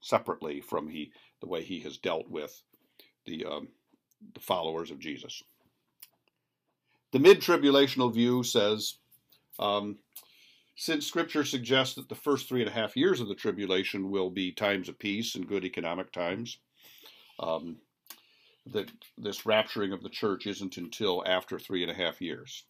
separately 0.01 0.61
from 0.61 0.87
he, 0.87 1.11
the 1.41 1.47
way 1.47 1.63
he 1.63 1.79
has 1.81 1.97
dealt 1.97 2.29
with 2.29 2.61
the, 3.25 3.45
um, 3.45 3.67
the 4.33 4.39
followers 4.39 4.91
of 4.91 4.99
Jesus. 4.99 5.43
The 7.11 7.19
mid 7.19 7.41
tribulational 7.41 8.13
view 8.13 8.43
says 8.43 8.95
um, 9.57 9.97
since 10.75 11.05
Scripture 11.05 11.43
suggests 11.43 11.95
that 11.95 12.07
the 12.07 12.15
first 12.15 12.47
three 12.47 12.61
and 12.61 12.69
a 12.69 12.73
half 12.73 12.95
years 12.95 13.19
of 13.19 13.27
the 13.27 13.35
tribulation 13.35 14.09
will 14.09 14.29
be 14.29 14.51
times 14.51 14.87
of 14.87 14.97
peace 14.97 15.35
and 15.35 15.47
good 15.47 15.65
economic 15.65 16.11
times, 16.13 16.59
um, 17.39 17.77
that 18.71 18.91
this 19.17 19.41
rapturing 19.41 19.93
of 19.93 20.03
the 20.03 20.09
church 20.09 20.45
isn't 20.47 20.77
until 20.77 21.23
after 21.25 21.59
three 21.59 21.81
and 21.81 21.91
a 21.91 21.95
half 21.95 22.21
years. 22.21 22.63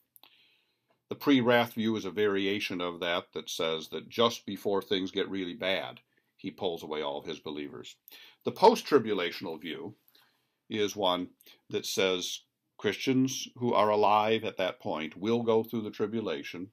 The 1.10 1.16
pre 1.16 1.42
wrath 1.42 1.74
view 1.74 1.96
is 1.96 2.06
a 2.06 2.12
variation 2.12 2.82
of 2.82 3.00
that 3.00 3.34
that 3.34 3.50
says 3.50 3.90
that 3.90 4.10
just 4.10 4.46
before 4.46 4.82
things 4.82 5.12
get 5.12 5.30
really 5.30 5.56
bad, 5.56 6.02
he 6.38 6.52
pulls 6.52 6.84
away 6.84 7.02
all 7.02 7.18
of 7.18 7.26
his 7.26 7.40
believers. 7.40 7.96
The 8.44 8.52
post 8.52 8.86
tribulational 8.86 9.60
view 9.60 9.96
is 10.70 10.96
one 10.96 11.30
that 11.70 11.86
says 11.86 12.42
Christians 12.78 13.48
who 13.58 13.74
are 13.74 13.90
alive 13.90 14.44
at 14.44 14.58
that 14.58 14.80
point 14.80 15.18
will 15.18 15.44
go 15.44 15.64
through 15.64 15.82
the 15.82 15.92
tribulation, 15.92 16.72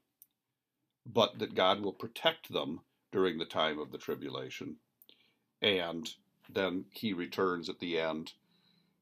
but 1.04 1.38
that 1.38 1.54
God 1.54 1.80
will 1.80 1.92
protect 1.92 2.52
them 2.52 2.80
during 3.10 3.38
the 3.38 3.46
time 3.46 3.78
of 3.78 3.90
the 3.90 3.98
tribulation. 3.98 4.76
And 5.62 6.14
then 6.48 6.84
he 6.90 7.12
returns 7.12 7.68
at 7.68 7.80
the 7.80 7.98
end 7.98 8.34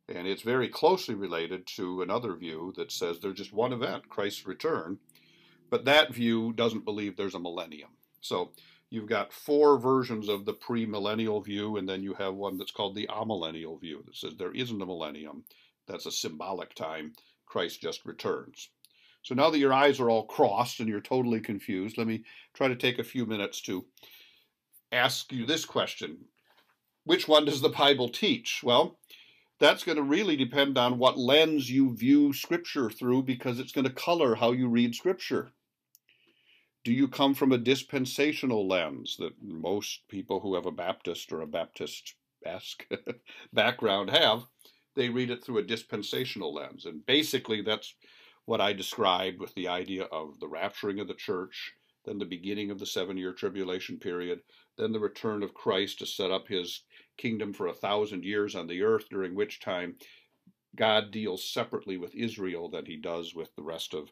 and 0.08 0.26
it's 0.26 0.42
very 0.42 0.68
closely 0.68 1.14
related 1.14 1.66
to 1.66 2.02
another 2.02 2.34
view 2.34 2.72
that 2.76 2.92
says 2.92 3.18
there's 3.18 3.38
just 3.38 3.52
one 3.52 3.72
event, 3.72 4.08
Christ's 4.08 4.46
return. 4.46 4.98
But 5.70 5.86
that 5.86 6.12
view 6.12 6.52
doesn't 6.52 6.84
believe 6.84 7.16
there's 7.16 7.34
a 7.34 7.40
millennium. 7.40 7.90
So 8.20 8.52
you've 8.90 9.08
got 9.08 9.32
four 9.32 9.78
versions 9.78 10.28
of 10.28 10.44
the 10.44 10.54
premillennial 10.54 11.44
view, 11.44 11.76
and 11.76 11.88
then 11.88 12.02
you 12.02 12.14
have 12.14 12.34
one 12.34 12.58
that's 12.58 12.70
called 12.70 12.94
the 12.94 13.08
amillennial 13.08 13.80
view 13.80 14.02
that 14.06 14.16
says 14.16 14.36
there 14.36 14.52
isn't 14.52 14.82
a 14.82 14.86
millennium. 14.86 15.44
That's 15.86 16.06
a 16.06 16.12
symbolic 16.12 16.74
time. 16.74 17.14
Christ 17.46 17.80
just 17.80 18.04
returns. 18.04 18.70
So 19.22 19.34
now 19.34 19.48
that 19.50 19.58
your 19.58 19.72
eyes 19.72 20.00
are 20.00 20.10
all 20.10 20.26
crossed 20.26 20.80
and 20.80 20.88
you're 20.88 21.00
totally 21.00 21.40
confused, 21.40 21.96
let 21.96 22.06
me 22.06 22.24
try 22.52 22.68
to 22.68 22.76
take 22.76 22.98
a 22.98 23.04
few 23.04 23.24
minutes 23.24 23.60
to 23.62 23.86
ask 24.92 25.32
you 25.32 25.46
this 25.46 25.64
question 25.64 26.26
Which 27.04 27.26
one 27.26 27.46
does 27.46 27.62
the 27.62 27.70
Bible 27.70 28.10
teach? 28.10 28.62
Well, 28.62 28.98
that's 29.60 29.84
going 29.84 29.96
to 29.96 30.02
really 30.02 30.36
depend 30.36 30.76
on 30.76 30.98
what 30.98 31.18
lens 31.18 31.70
you 31.70 31.94
view 31.94 32.32
Scripture 32.32 32.90
through 32.90 33.22
because 33.22 33.58
it's 33.58 33.72
going 33.72 33.86
to 33.86 33.92
color 33.92 34.34
how 34.34 34.52
you 34.52 34.68
read 34.68 34.94
Scripture. 34.94 35.52
Do 36.82 36.92
you 36.92 37.08
come 37.08 37.34
from 37.34 37.52
a 37.52 37.58
dispensational 37.58 38.68
lens 38.68 39.16
that 39.18 39.32
most 39.40 40.06
people 40.08 40.40
who 40.40 40.54
have 40.54 40.66
a 40.66 40.70
Baptist 40.70 41.32
or 41.32 41.40
a 41.40 41.46
Baptist 41.46 42.14
esque 42.44 42.86
background 43.52 44.10
have? 44.10 44.44
They 44.94 45.08
read 45.08 45.30
it 45.30 45.42
through 45.42 45.58
a 45.58 45.62
dispensational 45.62 46.52
lens. 46.52 46.84
And 46.84 47.04
basically, 47.06 47.62
that's 47.62 47.94
what 48.44 48.60
I 48.60 48.72
described 48.72 49.40
with 49.40 49.54
the 49.54 49.68
idea 49.68 50.04
of 50.04 50.38
the 50.40 50.48
rapturing 50.48 51.00
of 51.00 51.08
the 51.08 51.14
church, 51.14 51.72
then 52.04 52.18
the 52.18 52.26
beginning 52.26 52.70
of 52.70 52.78
the 52.78 52.86
seven 52.86 53.16
year 53.16 53.32
tribulation 53.32 53.98
period, 53.98 54.40
then 54.76 54.92
the 54.92 55.00
return 55.00 55.42
of 55.42 55.54
Christ 55.54 56.00
to 56.00 56.06
set 56.06 56.30
up 56.30 56.48
his 56.48 56.82
kingdom 57.16 57.52
for 57.52 57.66
a 57.66 57.74
thousand 57.74 58.24
years 58.24 58.54
on 58.54 58.66
the 58.66 58.82
earth, 58.82 59.08
during 59.08 59.34
which 59.34 59.60
time 59.60 59.96
God 60.76 61.10
deals 61.10 61.44
separately 61.44 61.96
with 61.96 62.14
Israel 62.14 62.68
than 62.68 62.86
he 62.86 62.96
does 62.96 63.34
with 63.34 63.54
the 63.54 63.62
rest 63.62 63.94
of 63.94 64.10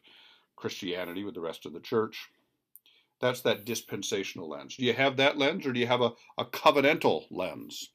Christianity, 0.55 1.23
with 1.23 1.33
the 1.33 1.41
rest 1.41 1.65
of 1.65 1.73
the 1.73 1.79
church. 1.79 2.29
That's 3.19 3.41
that 3.41 3.65
dispensational 3.65 4.49
lens. 4.49 4.75
Do 4.75 4.85
you 4.85 4.93
have 4.93 5.17
that 5.17 5.37
lens 5.37 5.65
or 5.65 5.73
do 5.73 5.79
you 5.79 5.87
have 5.87 6.01
a, 6.01 6.13
a 6.37 6.45
covenantal 6.45 7.25
lens? 7.31 7.89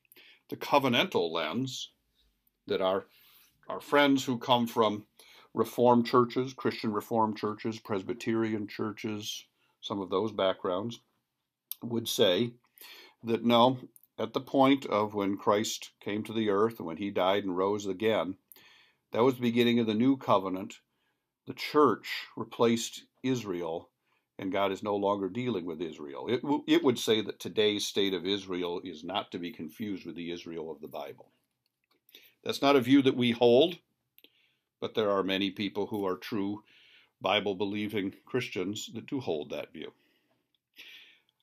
The 0.48 0.56
covenantal 0.56 1.30
lens 1.30 1.90
that 2.66 2.80
our, 2.80 3.06
our 3.68 3.80
friends 3.80 4.24
who 4.24 4.38
come 4.38 4.66
from 4.66 5.06
Reformed 5.54 6.06
churches, 6.06 6.52
Christian 6.52 6.92
Reformed 6.92 7.36
churches, 7.36 7.78
Presbyterian 7.78 8.68
churches, 8.68 9.44
some 9.80 10.00
of 10.00 10.10
those 10.10 10.30
backgrounds, 10.30 11.00
would 11.82 12.06
say 12.06 12.52
that 13.24 13.44
no, 13.44 13.78
at 14.18 14.32
the 14.32 14.40
point 14.40 14.84
of 14.87 15.14
when 15.14 15.37
Christ 15.37 15.90
came 16.00 16.25
to 16.25 16.32
the 16.32 16.50
earth 16.50 16.78
and 16.78 16.87
when 16.87 16.96
he 16.96 17.10
died 17.10 17.44
and 17.44 17.56
rose 17.56 17.87
again, 17.87 18.37
that 19.12 19.22
was 19.22 19.37
the 19.37 19.42
beginning 19.42 19.78
of 19.78 19.87
the 19.87 19.94
new 19.94 20.16
covenant. 20.16 20.80
The 21.46 21.54
church 21.54 22.26
replaced 22.37 23.04
Israel, 23.22 23.90
and 24.38 24.52
God 24.52 24.72
is 24.72 24.82
no 24.82 24.96
longer 24.96 25.28
dealing 25.28 25.64
with 25.64 25.80
Israel. 25.80 26.26
It, 26.28 26.42
it 26.66 26.82
would 26.82 26.98
say 26.98 27.20
that 27.22 27.40
today's 27.40 27.87
state 27.87 28.12
of 28.12 28.26
Israel 28.26 28.80
is 28.84 29.04
not 29.04 29.30
to 29.32 29.38
be 29.38 29.52
confused 29.52 30.04
with 30.04 30.16
the 30.16 30.30
Israel 30.30 30.70
of 30.70 30.80
the 30.80 30.88
Bible. 30.88 31.30
That's 32.44 32.62
not 32.62 32.76
a 32.76 32.80
view 32.80 33.02
that 33.02 33.16
we 33.16 33.30
hold, 33.30 33.78
but 34.80 34.94
there 34.94 35.10
are 35.10 35.22
many 35.22 35.50
people 35.50 35.87
who 35.87 36.06
are 36.06 36.16
true 36.16 36.62
Bible 37.20 37.54
believing 37.54 38.14
Christians 38.26 38.90
that 38.94 39.06
do 39.06 39.20
hold 39.20 39.50
that 39.50 39.72
view. 39.72 39.92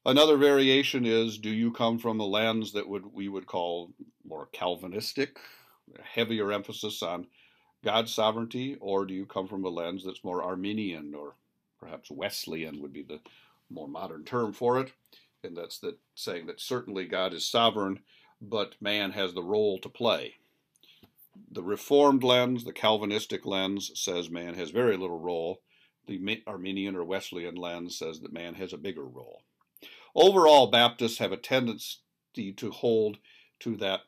Another 0.08 0.38
variation 0.38 1.04
is 1.04 1.40
do 1.40 1.50
you 1.50 1.72
come 1.72 1.98
from 1.98 2.20
a 2.20 2.26
lens 2.26 2.72
that 2.74 2.88
would 2.88 3.12
we 3.12 3.28
would 3.28 3.48
call 3.48 3.92
more 4.24 4.48
Calvinistic, 4.52 5.40
a 5.98 6.02
heavier 6.04 6.52
emphasis 6.52 7.02
on 7.02 7.26
God's 7.84 8.14
sovereignty, 8.14 8.78
or 8.80 9.06
do 9.06 9.16
you 9.16 9.26
come 9.26 9.48
from 9.48 9.66
a 9.66 9.70
lens 9.70 10.06
that's 10.06 10.24
more 10.24 10.44
Arminian 10.44 11.16
or 11.16 11.34
perhaps 11.80 12.12
Wesleyan 12.12 12.84
would 12.84 12.94
be 12.94 13.02
the 13.02 13.20
more 13.72 13.88
modern 13.88 14.24
term 14.24 14.54
for 14.54 14.80
it, 14.80 14.92
and 15.44 15.58
that's 15.58 15.80
that 15.80 15.98
saying 16.14 16.46
that 16.46 16.62
certainly 16.62 17.06
God 17.08 17.34
is 17.34 17.48
sovereign, 17.48 18.00
but 18.40 18.76
man 18.80 19.12
has 19.12 19.34
the 19.34 19.42
role 19.42 19.80
to 19.80 19.90
play. 19.90 20.36
The 21.52 21.64
Reformed 21.64 22.24
lens, 22.24 22.64
the 22.64 22.74
Calvinistic 22.74 23.44
lens, 23.44 23.92
says 23.96 24.30
man 24.30 24.54
has 24.54 24.70
very 24.70 24.98
little 24.98 25.20
role. 25.20 25.62
The 26.06 26.44
Arminian 26.46 26.96
or 26.96 27.04
Wesleyan 27.04 27.56
lens 27.56 27.98
says 27.98 28.20
that 28.20 28.34
man 28.34 28.54
has 28.54 28.72
a 28.72 28.78
bigger 28.78 29.04
role. 29.04 29.42
Overall, 30.16 30.68
Baptists 30.68 31.18
have 31.18 31.34
a 31.34 31.38
tendency 31.38 32.00
to 32.56 32.72
hold 32.72 33.18
to 33.60 33.76
that 33.78 34.02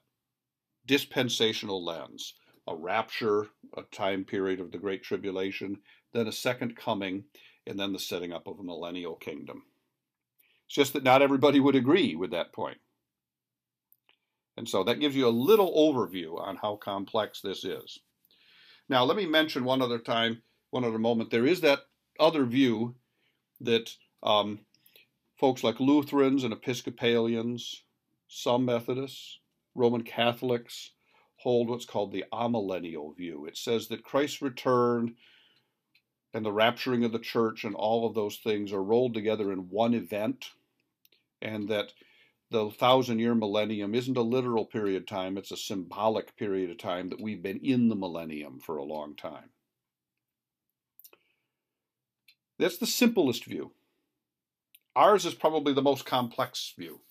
dispensational 0.85 1.83
lens 1.83 2.33
a 2.67 2.75
rapture, 2.75 3.47
a 3.77 3.83
time 3.83 4.25
period 4.25 4.59
of 4.59 4.71
the 4.71 4.77
Great 4.77 5.01
Tribulation, 5.01 5.77
then 6.13 6.27
a 6.27 6.31
second 6.33 6.75
coming, 6.75 7.23
and 7.65 7.79
then 7.79 7.93
the 7.93 7.99
setting 7.99 8.33
up 8.33 8.45
of 8.47 8.59
a 8.59 8.63
millennial 8.63 9.15
kingdom. 9.15 9.63
It's 10.65 10.75
just 10.75 10.93
that 10.93 11.03
not 11.03 11.21
everybody 11.21 11.61
would 11.61 11.75
agree 11.75 12.15
with 12.15 12.31
that 12.31 12.51
point. 12.51 12.77
And 14.57 14.67
so 14.67 14.83
that 14.83 14.99
gives 14.99 15.15
you 15.15 15.27
a 15.27 15.29
little 15.29 15.73
overview 15.73 16.39
on 16.41 16.57
how 16.57 16.75
complex 16.75 17.39
this 17.41 17.63
is. 17.63 17.99
Now, 18.89 19.05
let 19.05 19.15
me 19.15 19.25
mention 19.25 19.63
one 19.63 19.81
other 19.81 19.99
time, 19.99 20.41
one 20.71 20.83
other 20.83 20.99
moment. 20.99 21.29
There 21.29 21.45
is 21.45 21.61
that 21.61 21.79
other 22.19 22.43
view 22.43 22.95
that 23.61 23.91
um, 24.23 24.59
folks 25.37 25.63
like 25.63 25.79
Lutherans 25.79 26.43
and 26.43 26.53
Episcopalians, 26.53 27.83
some 28.27 28.65
Methodists, 28.65 29.39
Roman 29.75 30.03
Catholics 30.03 30.91
hold 31.37 31.69
what's 31.69 31.85
called 31.85 32.11
the 32.11 32.25
amillennial 32.33 33.15
view. 33.15 33.45
It 33.45 33.57
says 33.57 33.87
that 33.87 34.03
Christ's 34.03 34.41
return 34.41 35.15
and 36.33 36.43
the 36.43 36.51
rapturing 36.51 37.05
of 37.05 37.11
the 37.11 37.19
church 37.19 37.63
and 37.63 37.75
all 37.75 38.07
of 38.07 38.15
those 38.15 38.37
things 38.37 38.73
are 38.73 38.83
rolled 38.83 39.13
together 39.13 39.51
in 39.51 39.69
one 39.69 39.93
event, 39.93 40.51
and 41.41 41.69
that 41.69 41.93
the 42.49 42.69
thousand 42.71 43.19
year 43.19 43.35
millennium 43.35 43.93
isn't 43.93 44.17
a 44.17 44.21
literal 44.21 44.65
period 44.65 44.97
of 45.01 45.05
time, 45.05 45.37
it's 45.37 45.51
a 45.51 45.57
symbolic 45.57 46.35
period 46.35 46.71
of 46.71 46.77
time 46.77 47.09
that 47.09 47.21
we've 47.21 47.43
been 47.43 47.59
in 47.59 47.89
the 47.89 47.95
millennium 47.95 48.59
for 48.59 48.77
a 48.77 48.83
long 48.83 49.15
time. 49.15 49.51
That's 52.57 52.77
the 52.77 52.87
simplest 52.87 53.45
view. 53.45 53.71
Ours 54.97 55.27
is 55.27 55.35
probably 55.35 55.73
the 55.73 55.81
most 55.83 56.07
complex 56.07 56.73
view. 56.75 57.01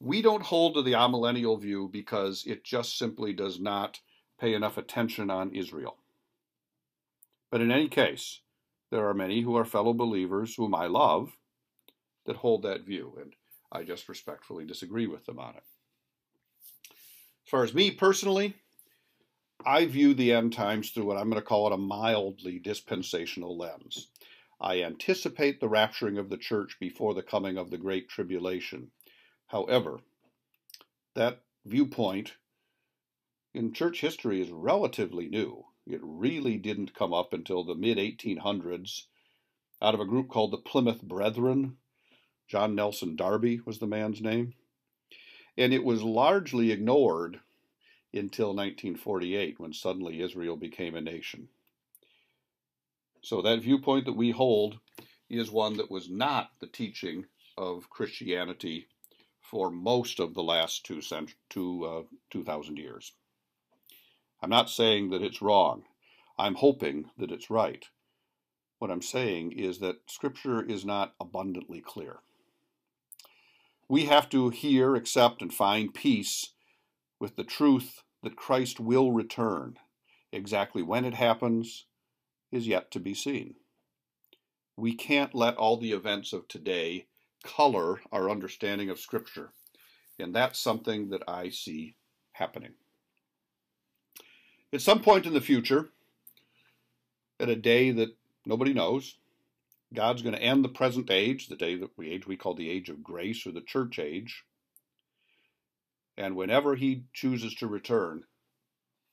We 0.00 0.20
don't 0.20 0.42
hold 0.42 0.74
to 0.74 0.82
the 0.82 0.94
amillennial 0.94 1.60
view 1.60 1.88
because 1.92 2.42
it 2.44 2.64
just 2.64 2.98
simply 2.98 3.32
does 3.32 3.60
not 3.60 4.00
pay 4.40 4.52
enough 4.52 4.76
attention 4.76 5.30
on 5.30 5.54
Israel. 5.54 5.96
But 7.52 7.60
in 7.60 7.70
any 7.70 7.86
case, 7.86 8.40
there 8.90 9.08
are 9.08 9.14
many 9.14 9.42
who 9.42 9.54
are 9.56 9.64
fellow 9.64 9.92
believers 9.92 10.56
whom 10.56 10.74
I 10.74 10.88
love 10.88 11.36
that 12.26 12.34
hold 12.34 12.64
that 12.64 12.84
view, 12.84 13.16
and 13.20 13.34
I 13.70 13.84
just 13.84 14.08
respectfully 14.08 14.64
disagree 14.64 15.06
with 15.06 15.26
them 15.26 15.38
on 15.38 15.54
it. 15.54 15.62
As 17.46 17.50
far 17.50 17.62
as 17.62 17.72
me 17.72 17.92
personally, 17.92 18.54
I 19.64 19.86
view 19.86 20.14
the 20.14 20.32
end 20.32 20.52
times 20.52 20.90
through 20.90 21.04
what 21.04 21.16
I'm 21.16 21.30
going 21.30 21.40
to 21.40 21.46
call 21.46 21.68
it 21.68 21.74
a 21.74 21.76
mildly 21.76 22.58
dispensational 22.58 23.56
lens. 23.56 24.08
I 24.60 24.82
anticipate 24.82 25.60
the 25.60 25.68
rapturing 25.68 26.18
of 26.18 26.30
the 26.30 26.36
church 26.36 26.78
before 26.78 27.14
the 27.14 27.22
coming 27.22 27.58
of 27.58 27.70
the 27.70 27.78
Great 27.78 28.08
Tribulation. 28.08 28.90
However, 29.46 30.00
that 31.14 31.42
viewpoint 31.64 32.34
in 33.52 33.72
church 33.72 34.00
history 34.00 34.40
is 34.40 34.50
relatively 34.50 35.28
new. 35.28 35.66
It 35.86 36.00
really 36.02 36.56
didn't 36.56 36.94
come 36.94 37.12
up 37.12 37.32
until 37.32 37.62
the 37.62 37.74
mid 37.74 37.98
1800s 37.98 39.06
out 39.82 39.94
of 39.94 40.00
a 40.00 40.06
group 40.06 40.28
called 40.28 40.50
the 40.50 40.58
Plymouth 40.58 41.02
Brethren. 41.02 41.76
John 42.48 42.74
Nelson 42.74 43.16
Darby 43.16 43.60
was 43.64 43.78
the 43.78 43.86
man's 43.86 44.20
name. 44.20 44.54
And 45.56 45.72
it 45.72 45.84
was 45.84 46.02
largely 46.02 46.72
ignored 46.72 47.40
until 48.12 48.48
1948 48.48 49.60
when 49.60 49.72
suddenly 49.72 50.20
Israel 50.20 50.56
became 50.56 50.94
a 50.94 51.00
nation. 51.00 51.48
So 53.24 53.40
that 53.40 53.62
viewpoint 53.62 54.04
that 54.04 54.12
we 54.12 54.32
hold 54.32 54.80
is 55.30 55.50
one 55.50 55.78
that 55.78 55.90
was 55.90 56.10
not 56.10 56.50
the 56.60 56.66
teaching 56.66 57.24
of 57.56 57.88
Christianity 57.88 58.86
for 59.40 59.70
most 59.70 60.20
of 60.20 60.34
the 60.34 60.42
last 60.42 60.84
two, 60.84 61.00
cent- 61.00 61.34
two, 61.48 61.86
uh, 61.86 62.02
2,000 62.28 62.76
years. 62.76 63.12
I'm 64.42 64.50
not 64.50 64.68
saying 64.68 65.08
that 65.08 65.22
it's 65.22 65.40
wrong. 65.40 65.84
I'm 66.38 66.56
hoping 66.56 67.12
that 67.16 67.32
it's 67.32 67.48
right. 67.48 67.86
What 68.78 68.90
I'm 68.90 69.00
saying 69.00 69.52
is 69.52 69.78
that 69.78 70.02
Scripture 70.06 70.62
is 70.62 70.84
not 70.84 71.14
abundantly 71.18 71.80
clear. 71.80 72.18
We 73.88 74.04
have 74.04 74.28
to 74.30 74.50
hear, 74.50 74.96
accept, 74.96 75.40
and 75.40 75.54
find 75.54 75.94
peace 75.94 76.50
with 77.18 77.36
the 77.36 77.44
truth 77.44 78.02
that 78.22 78.36
Christ 78.36 78.80
will 78.80 79.12
return. 79.12 79.78
Exactly 80.30 80.82
when 80.82 81.06
it 81.06 81.14
happens 81.14 81.86
is 82.54 82.66
yet 82.66 82.90
to 82.92 83.00
be 83.00 83.14
seen. 83.14 83.54
We 84.76 84.94
can't 84.94 85.34
let 85.34 85.56
all 85.56 85.76
the 85.76 85.92
events 85.92 86.32
of 86.32 86.48
today 86.48 87.06
color 87.44 88.00
our 88.10 88.30
understanding 88.30 88.90
of 88.90 88.98
Scripture, 88.98 89.52
and 90.18 90.34
that's 90.34 90.58
something 90.58 91.10
that 91.10 91.22
I 91.28 91.50
see 91.50 91.96
happening. 92.32 92.72
At 94.72 94.80
some 94.80 95.00
point 95.00 95.26
in 95.26 95.34
the 95.34 95.40
future, 95.40 95.90
at 97.38 97.48
a 97.48 97.56
day 97.56 97.90
that 97.92 98.16
nobody 98.44 98.72
knows, 98.72 99.16
God's 99.92 100.22
going 100.22 100.34
to 100.34 100.42
end 100.42 100.64
the 100.64 100.68
present 100.68 101.10
age, 101.10 101.46
the 101.46 101.56
day 101.56 101.76
that 101.76 101.96
we 101.96 102.10
age 102.10 102.26
we 102.26 102.36
call 102.36 102.54
the 102.54 102.70
age 102.70 102.88
of 102.88 103.04
grace 103.04 103.46
or 103.46 103.52
the 103.52 103.60
church 103.60 103.98
age, 103.98 104.44
and 106.16 106.36
whenever 106.36 106.74
he 106.74 107.04
chooses 107.12 107.54
to 107.56 107.66
return, 107.66 108.24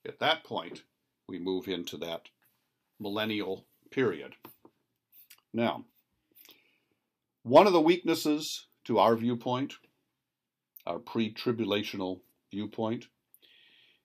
at 0.06 0.18
that 0.18 0.44
point, 0.44 0.82
we 1.28 1.38
move 1.38 1.68
into 1.68 1.96
that 1.98 2.28
millennial 3.02 3.66
period. 3.90 4.34
Now, 5.52 5.84
one 7.42 7.66
of 7.66 7.72
the 7.72 7.80
weaknesses 7.80 8.66
to 8.84 8.98
our 8.98 9.16
viewpoint, 9.16 9.74
our 10.86 10.98
pre 10.98 11.32
tribulational 11.32 12.20
viewpoint, 12.50 13.06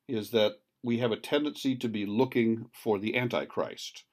is 0.07 0.31
that 0.31 0.53
we 0.83 0.99
have 0.99 1.11
a 1.11 1.17
tendency 1.17 1.75
to 1.75 1.87
be 1.87 2.05
looking 2.05 2.69
for 2.73 2.99
the 2.99 3.15
Antichrist, 3.15 4.03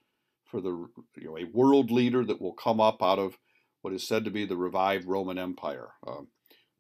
for 0.44 0.60
the 0.60 0.86
you 1.16 1.24
know, 1.24 1.38
a 1.38 1.44
world 1.44 1.90
leader 1.90 2.24
that 2.24 2.40
will 2.40 2.52
come 2.52 2.80
up 2.80 3.02
out 3.02 3.18
of 3.18 3.38
what 3.82 3.94
is 3.94 4.06
said 4.06 4.24
to 4.24 4.30
be 4.30 4.44
the 4.46 4.56
revived 4.56 5.06
Roman 5.06 5.38
Empire. 5.38 5.88
Uh, 6.06 6.22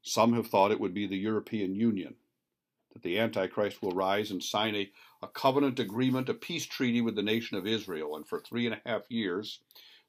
some 0.02 0.34
have 0.34 0.48
thought 0.48 0.70
it 0.70 0.80
would 0.80 0.94
be 0.94 1.06
the 1.06 1.16
European 1.16 1.74
Union, 1.74 2.14
that 2.94 3.02
the 3.02 3.18
Antichrist 3.18 3.82
will 3.82 3.92
rise 3.92 4.30
and 4.30 4.42
sign 4.42 4.74
a, 4.74 4.90
a 5.22 5.28
covenant 5.28 5.78
agreement, 5.78 6.28
a 6.28 6.34
peace 6.34 6.64
treaty 6.64 7.00
with 7.00 7.16
the 7.16 7.22
nation 7.22 7.58
of 7.58 7.66
Israel. 7.66 8.16
And 8.16 8.26
for 8.26 8.40
three 8.40 8.66
and 8.66 8.74
a 8.74 8.88
half 8.88 9.10
years, 9.10 9.60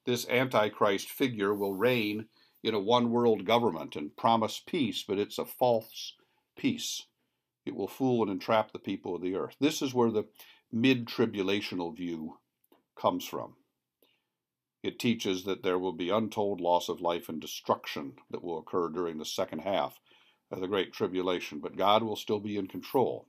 this 0.04 0.28
Antichrist 0.28 1.10
figure 1.10 1.52
will 1.52 1.74
reign 1.74 2.26
in 2.62 2.74
a 2.74 2.80
one 2.80 3.10
world 3.10 3.44
government 3.44 3.96
and 3.96 4.16
promise 4.16 4.62
peace, 4.64 5.04
but 5.06 5.18
it's 5.18 5.38
a 5.38 5.44
false 5.44 6.14
peace. 6.56 7.02
It 7.64 7.74
will 7.74 7.88
fool 7.88 8.22
and 8.22 8.30
entrap 8.30 8.72
the 8.72 8.78
people 8.78 9.14
of 9.14 9.22
the 9.22 9.34
earth. 9.34 9.56
This 9.60 9.82
is 9.82 9.92
where 9.92 10.10
the 10.10 10.24
mid 10.72 11.06
tribulational 11.06 11.94
view 11.94 12.38
comes 12.96 13.24
from. 13.24 13.56
It 14.82 15.00
teaches 15.00 15.44
that 15.44 15.64
there 15.64 15.78
will 15.78 15.92
be 15.92 16.10
untold 16.10 16.60
loss 16.60 16.88
of 16.88 17.00
life 17.00 17.28
and 17.28 17.40
destruction 17.40 18.14
that 18.30 18.44
will 18.44 18.58
occur 18.58 18.88
during 18.88 19.18
the 19.18 19.24
second 19.24 19.60
half 19.60 19.98
of 20.50 20.60
the 20.60 20.68
Great 20.68 20.92
Tribulation, 20.92 21.60
but 21.60 21.76
God 21.76 22.02
will 22.02 22.16
still 22.16 22.40
be 22.40 22.56
in 22.56 22.66
control. 22.68 23.26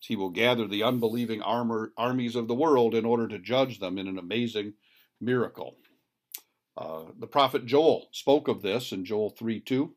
He 0.00 0.16
will 0.16 0.30
gather 0.30 0.66
the 0.66 0.82
unbelieving 0.82 1.42
armor, 1.42 1.92
armies 1.96 2.34
of 2.34 2.48
the 2.48 2.54
world 2.54 2.94
in 2.94 3.04
order 3.04 3.28
to 3.28 3.38
judge 3.38 3.78
them 3.78 3.98
in 3.98 4.08
an 4.08 4.18
amazing 4.18 4.74
miracle. 5.20 5.76
Uh, 6.76 7.04
the 7.18 7.26
prophet 7.26 7.66
Joel 7.66 8.08
spoke 8.10 8.48
of 8.48 8.62
this 8.62 8.92
in 8.92 9.04
Joel 9.04 9.30
3 9.30 9.60
2. 9.60 9.94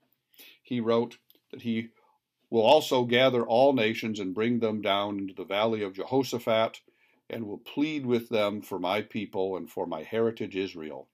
He 0.62 0.80
wrote 0.80 1.18
that 1.52 1.62
he 1.62 1.90
will 2.50 2.62
also 2.62 3.06
gather 3.06 3.46
all 3.46 3.74
nations 3.74 4.20
and 4.20 4.36
bring 4.36 4.60
them 4.60 4.82
down 4.82 5.18
into 5.18 5.34
the 5.34 5.44
valley 5.44 5.82
of 5.82 5.94
Jehoshaphat 5.94 6.82
and 7.30 7.48
will 7.48 7.58
plead 7.58 8.06
with 8.06 8.30
them 8.30 8.62
for 8.62 8.78
my 8.78 9.02
people 9.02 9.58
and 9.58 9.70
for 9.70 9.88
my 9.88 10.04
heritage 10.04 10.56
Israel, 10.56 11.08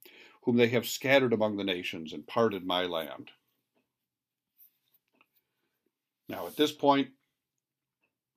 whom 0.43 0.57
they 0.57 0.67
have 0.67 0.87
scattered 0.87 1.31
among 1.31 1.57
the 1.57 1.63
nations 1.63 2.11
and 2.11 2.27
parted 2.27 2.65
my 2.65 2.85
land. 2.85 3.31
Now, 6.31 6.47
at 6.47 6.55
this 6.55 6.71
point, 6.71 7.09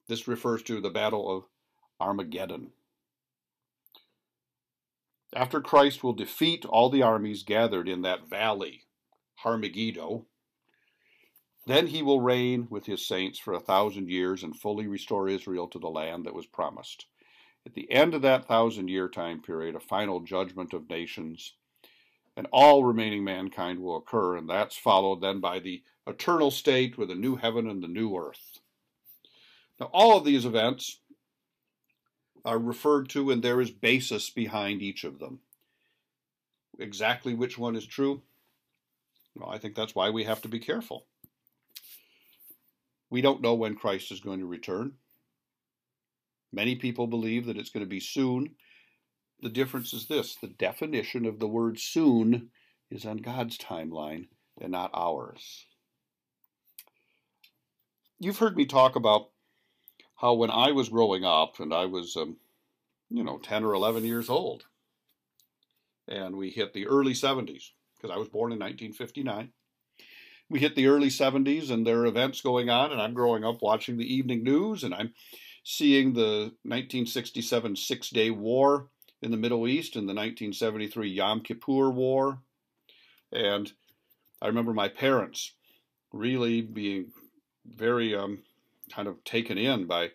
this 0.08 0.26
refers 0.26 0.64
to 0.64 0.80
the 0.80 0.90
Battle 0.90 1.30
of 1.30 1.44
Armageddon. 2.00 2.72
After 5.32 5.60
Christ 5.60 6.02
will 6.02 6.12
defeat 6.12 6.64
all 6.64 6.90
the 6.90 7.02
armies 7.02 7.44
gathered 7.44 7.88
in 7.88 8.02
that 8.02 8.28
valley, 8.28 8.82
Armageddon, 9.44 10.26
then 11.66 11.86
he 11.86 12.02
will 12.02 12.20
reign 12.20 12.66
with 12.68 12.86
his 12.86 13.06
saints 13.06 13.38
for 13.38 13.54
a 13.54 13.60
thousand 13.60 14.10
years 14.10 14.42
and 14.42 14.58
fully 14.58 14.88
restore 14.88 15.28
Israel 15.28 15.68
to 15.68 15.78
the 15.78 15.88
land 15.88 16.26
that 16.26 16.34
was 16.34 16.46
promised. 16.46 17.06
At 17.64 17.74
the 17.74 17.88
end 17.92 18.12
of 18.12 18.22
that 18.22 18.48
thousand 18.48 18.88
year 18.88 19.08
time 19.08 19.40
period, 19.40 19.76
a 19.76 19.80
final 19.80 20.18
judgment 20.18 20.72
of 20.72 20.90
nations 20.90 21.54
and 22.36 22.46
all 22.52 22.84
remaining 22.84 23.24
mankind 23.24 23.80
will 23.80 23.96
occur, 23.96 24.36
and 24.36 24.48
that's 24.48 24.76
followed 24.76 25.20
then 25.20 25.40
by 25.40 25.58
the 25.60 25.82
eternal 26.06 26.50
state 26.50 26.98
with 26.98 27.10
a 27.10 27.14
new 27.14 27.36
heaven 27.36 27.68
and 27.68 27.82
the 27.82 27.88
new 27.88 28.16
earth. 28.16 28.58
Now, 29.80 29.90
all 29.92 30.16
of 30.16 30.24
these 30.24 30.44
events 30.44 31.00
are 32.44 32.58
referred 32.58 33.08
to, 33.10 33.30
and 33.30 33.42
there 33.42 33.60
is 33.60 33.70
basis 33.70 34.30
behind 34.30 34.82
each 34.82 35.04
of 35.04 35.18
them. 35.18 35.40
Exactly 36.78 37.34
which 37.34 37.56
one 37.56 37.76
is 37.76 37.86
true? 37.86 38.22
Well, 39.34 39.50
I 39.50 39.58
think 39.58 39.74
that's 39.74 39.94
why 39.94 40.10
we 40.10 40.24
have 40.24 40.42
to 40.42 40.48
be 40.48 40.58
careful. 40.58 41.06
We 43.10 43.20
don't 43.20 43.42
know 43.42 43.54
when 43.54 43.76
Christ 43.76 44.12
is 44.12 44.20
going 44.20 44.40
to 44.40 44.46
return. 44.46 44.92
Many 46.52 46.76
people 46.76 47.06
believe 47.06 47.46
that 47.46 47.56
it's 47.56 47.70
going 47.70 47.84
to 47.84 47.88
be 47.88 48.00
soon. 48.00 48.54
The 49.44 49.50
difference 49.50 49.92
is 49.92 50.06
this 50.06 50.36
the 50.36 50.48
definition 50.48 51.26
of 51.26 51.38
the 51.38 51.46
word 51.46 51.78
soon 51.78 52.48
is 52.90 53.04
on 53.04 53.18
God's 53.18 53.58
timeline 53.58 54.28
and 54.58 54.72
not 54.72 54.90
ours. 54.94 55.66
You've 58.18 58.38
heard 58.38 58.56
me 58.56 58.64
talk 58.64 58.96
about 58.96 59.28
how 60.16 60.32
when 60.32 60.50
I 60.50 60.72
was 60.72 60.88
growing 60.88 61.26
up 61.26 61.60
and 61.60 61.74
I 61.74 61.84
was, 61.84 62.16
um, 62.16 62.38
you 63.10 63.22
know, 63.22 63.36
10 63.36 63.64
or 63.64 63.74
11 63.74 64.04
years 64.04 64.30
old, 64.30 64.64
and 66.08 66.36
we 66.36 66.48
hit 66.48 66.72
the 66.72 66.86
early 66.86 67.12
70s, 67.12 67.64
because 67.94 68.10
I 68.10 68.16
was 68.16 68.30
born 68.30 68.50
in 68.50 68.58
1959. 68.58 69.50
We 70.48 70.60
hit 70.60 70.74
the 70.74 70.86
early 70.86 71.08
70s 71.08 71.70
and 71.70 71.86
there 71.86 71.98
are 71.98 72.06
events 72.06 72.40
going 72.40 72.70
on, 72.70 72.92
and 72.92 73.02
I'm 73.02 73.12
growing 73.12 73.44
up 73.44 73.60
watching 73.60 73.98
the 73.98 74.10
evening 74.10 74.42
news, 74.42 74.84
and 74.84 74.94
I'm 74.94 75.12
seeing 75.64 76.14
the 76.14 76.54
1967 76.62 77.76
Six 77.76 78.08
Day 78.08 78.30
War 78.30 78.88
in 79.24 79.30
the 79.30 79.38
Middle 79.38 79.66
East 79.66 79.96
in 79.96 80.02
the 80.04 80.12
1973 80.12 81.08
Yom 81.08 81.40
Kippur 81.40 81.90
War. 81.90 82.42
And 83.32 83.72
I 84.42 84.48
remember 84.48 84.74
my 84.74 84.88
parents 84.88 85.54
really 86.12 86.60
being 86.60 87.06
very 87.64 88.14
um, 88.14 88.42
kind 88.92 89.08
of 89.08 89.24
taken 89.24 89.56
in 89.56 89.86
by 89.86 90.10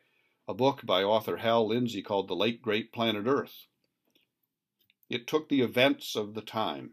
a 0.48 0.54
book 0.54 0.86
by 0.86 1.04
author 1.04 1.38
Hal 1.38 1.68
Lindsey 1.68 2.04
called 2.04 2.28
The 2.28 2.36
Late 2.36 2.62
Great 2.62 2.94
Planet 2.94 3.26
Earth. 3.26 3.66
It 5.10 5.26
took 5.26 5.50
the 5.50 5.62
events 5.62 6.16
of 6.16 6.36
the 6.36 6.42
time, 6.42 6.92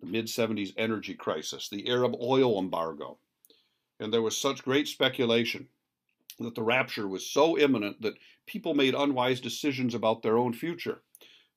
the 0.00 0.06
mid 0.06 0.26
70s 0.26 0.74
energy 0.76 1.14
crisis, 1.14 1.70
the 1.70 1.88
Arab 1.88 2.14
oil 2.20 2.58
embargo, 2.58 3.18
And 3.98 4.12
there 4.12 4.20
was 4.20 4.36
such 4.36 4.62
great 4.62 4.86
speculation 4.86 5.68
that 6.38 6.54
the 6.54 6.62
rapture 6.62 7.08
was 7.08 7.30
so 7.30 7.58
imminent 7.58 8.00
that 8.02 8.18
people 8.46 8.74
made 8.74 8.94
unwise 8.94 9.40
decisions 9.40 9.94
about 9.94 10.22
their 10.22 10.38
own 10.38 10.52
future. 10.52 11.02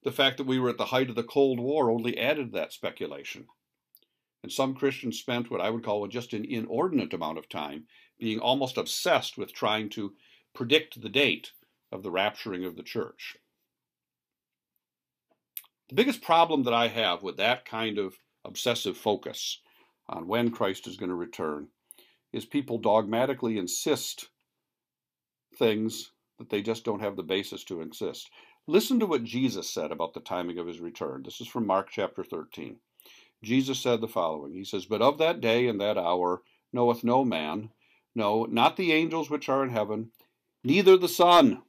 The 0.03 0.11
fact 0.11 0.37
that 0.37 0.47
we 0.47 0.59
were 0.59 0.69
at 0.69 0.77
the 0.77 0.85
height 0.85 1.09
of 1.09 1.15
the 1.15 1.23
Cold 1.23 1.59
War 1.59 1.91
only 1.91 2.17
added 2.17 2.51
to 2.51 2.57
that 2.57 2.73
speculation. 2.73 3.47
And 4.43 4.51
some 4.51 4.73
Christians 4.73 5.19
spent 5.19 5.51
what 5.51 5.61
I 5.61 5.69
would 5.69 5.83
call 5.83 6.07
just 6.07 6.33
an 6.33 6.45
inordinate 6.45 7.13
amount 7.13 7.37
of 7.37 7.47
time 7.47 7.85
being 8.17 8.39
almost 8.39 8.77
obsessed 8.77 9.37
with 9.37 9.53
trying 9.53 9.89
to 9.89 10.13
predict 10.53 11.01
the 11.01 11.09
date 11.09 11.51
of 11.91 12.01
the 12.01 12.11
rapturing 12.11 12.65
of 12.65 12.75
the 12.75 12.83
church. 12.83 13.37
The 15.89 15.95
biggest 15.95 16.21
problem 16.21 16.63
that 16.63 16.73
I 16.73 16.87
have 16.87 17.21
with 17.21 17.37
that 17.37 17.65
kind 17.65 17.97
of 17.97 18.15
obsessive 18.43 18.97
focus 18.97 19.59
on 20.07 20.27
when 20.27 20.49
Christ 20.49 20.87
is 20.87 20.97
going 20.97 21.09
to 21.09 21.15
return 21.15 21.67
is 22.33 22.45
people 22.45 22.77
dogmatically 22.77 23.57
insist 23.57 24.29
things 25.57 26.11
that 26.37 26.49
they 26.49 26.61
just 26.61 26.83
don't 26.83 27.01
have 27.01 27.15
the 27.15 27.23
basis 27.23 27.63
to 27.65 27.81
insist. 27.81 28.29
Listen 28.67 28.99
to 28.99 29.05
what 29.05 29.23
Jesus 29.23 29.69
said 29.69 29.91
about 29.91 30.13
the 30.13 30.19
timing 30.19 30.57
of 30.57 30.67
his 30.67 30.79
return. 30.79 31.23
This 31.23 31.41
is 31.41 31.47
from 31.47 31.67
Mark 31.67 31.89
chapter 31.91 32.23
13. 32.23 32.77
Jesus 33.43 33.79
said 33.79 34.01
the 34.01 34.07
following 34.07 34.53
He 34.53 34.63
says, 34.63 34.85
But 34.85 35.01
of 35.01 35.17
that 35.17 35.41
day 35.41 35.67
and 35.67 35.81
that 35.81 35.97
hour 35.97 36.41
knoweth 36.71 37.03
no 37.03 37.25
man, 37.25 37.71
no, 38.13 38.45
not 38.45 38.77
the 38.77 38.91
angels 38.91 39.29
which 39.29 39.49
are 39.49 39.63
in 39.63 39.69
heaven, 39.69 40.11
neither 40.63 40.97
the 40.97 41.07
Son, 41.07 41.63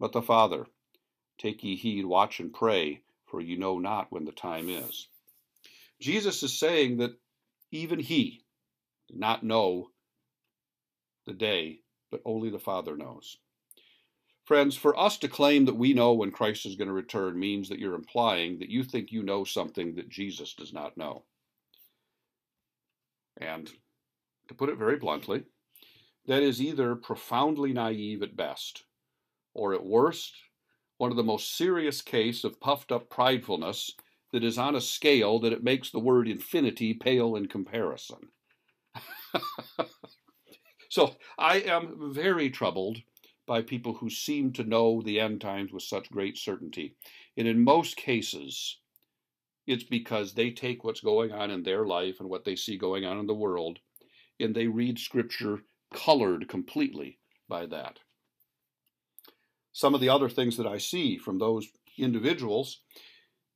but 0.00 0.12
the 0.12 0.22
Father. 0.22 0.66
Take 1.38 1.62
ye 1.62 1.76
heed, 1.76 2.04
watch 2.04 2.40
and 2.40 2.52
pray, 2.52 3.02
for 3.26 3.40
ye 3.40 3.56
know 3.56 3.78
not 3.78 4.10
when 4.10 4.24
the 4.24 4.32
time 4.32 4.68
is. 4.68 5.08
Jesus 6.00 6.42
is 6.42 6.58
saying 6.58 6.98
that 6.98 7.16
even 7.70 8.00
he 8.00 8.44
did 9.08 9.18
not 9.18 9.42
know 9.42 9.90
the 11.26 11.32
day, 11.32 11.81
but 12.12 12.22
only 12.24 12.50
the 12.50 12.60
Father 12.60 12.96
knows. 12.96 13.38
Friends, 14.44 14.76
for 14.76 14.98
us 14.98 15.16
to 15.18 15.28
claim 15.28 15.64
that 15.64 15.76
we 15.76 15.94
know 15.94 16.12
when 16.12 16.30
Christ 16.30 16.66
is 16.66 16.76
going 16.76 16.88
to 16.88 16.94
return 16.94 17.38
means 17.38 17.68
that 17.68 17.78
you're 17.78 17.94
implying 17.94 18.58
that 18.58 18.68
you 18.68 18.84
think 18.84 19.10
you 19.10 19.22
know 19.22 19.42
something 19.44 19.94
that 19.94 20.08
Jesus 20.08 20.54
does 20.54 20.72
not 20.72 20.96
know. 20.96 21.24
And 23.38 23.70
to 24.48 24.54
put 24.54 24.68
it 24.68 24.76
very 24.76 24.96
bluntly, 24.96 25.44
that 26.26 26.42
is 26.42 26.60
either 26.60 26.94
profoundly 26.94 27.72
naive 27.72 28.22
at 28.22 28.36
best, 28.36 28.84
or 29.54 29.74
at 29.74 29.84
worst, 29.84 30.34
one 30.98 31.10
of 31.10 31.16
the 31.16 31.22
most 31.22 31.56
serious 31.56 32.02
case 32.02 32.44
of 32.44 32.60
puffed 32.60 32.92
up 32.92 33.08
pridefulness 33.08 33.92
that 34.32 34.44
is 34.44 34.58
on 34.58 34.76
a 34.76 34.80
scale 34.80 35.38
that 35.40 35.52
it 35.52 35.64
makes 35.64 35.90
the 35.90 35.98
word 35.98 36.28
infinity 36.28 36.94
pale 36.94 37.36
in 37.36 37.46
comparison. 37.46 38.28
so 40.92 41.16
I 41.38 41.60
am 41.60 42.12
very 42.12 42.50
troubled 42.50 42.98
by 43.46 43.62
people 43.62 43.94
who 43.94 44.10
seem 44.10 44.52
to 44.52 44.62
know 44.62 45.00
the 45.00 45.20
end 45.20 45.40
times 45.40 45.72
with 45.72 45.84
such 45.84 46.10
great 46.10 46.36
certainty. 46.36 46.96
And 47.34 47.48
in 47.48 47.64
most 47.64 47.96
cases, 47.96 48.76
it's 49.66 49.84
because 49.84 50.34
they 50.34 50.50
take 50.50 50.84
what's 50.84 51.00
going 51.00 51.32
on 51.32 51.50
in 51.50 51.62
their 51.62 51.86
life 51.86 52.20
and 52.20 52.28
what 52.28 52.44
they 52.44 52.56
see 52.56 52.76
going 52.76 53.06
on 53.06 53.18
in 53.18 53.26
the 53.26 53.32
world, 53.32 53.78
and 54.38 54.54
they 54.54 54.66
read 54.66 54.98
Scripture 54.98 55.60
colored 55.94 56.46
completely 56.46 57.18
by 57.48 57.64
that. 57.64 58.00
Some 59.72 59.94
of 59.94 60.02
the 60.02 60.10
other 60.10 60.28
things 60.28 60.58
that 60.58 60.66
I 60.66 60.76
see 60.76 61.16
from 61.16 61.38
those 61.38 61.68
individuals, 61.96 62.82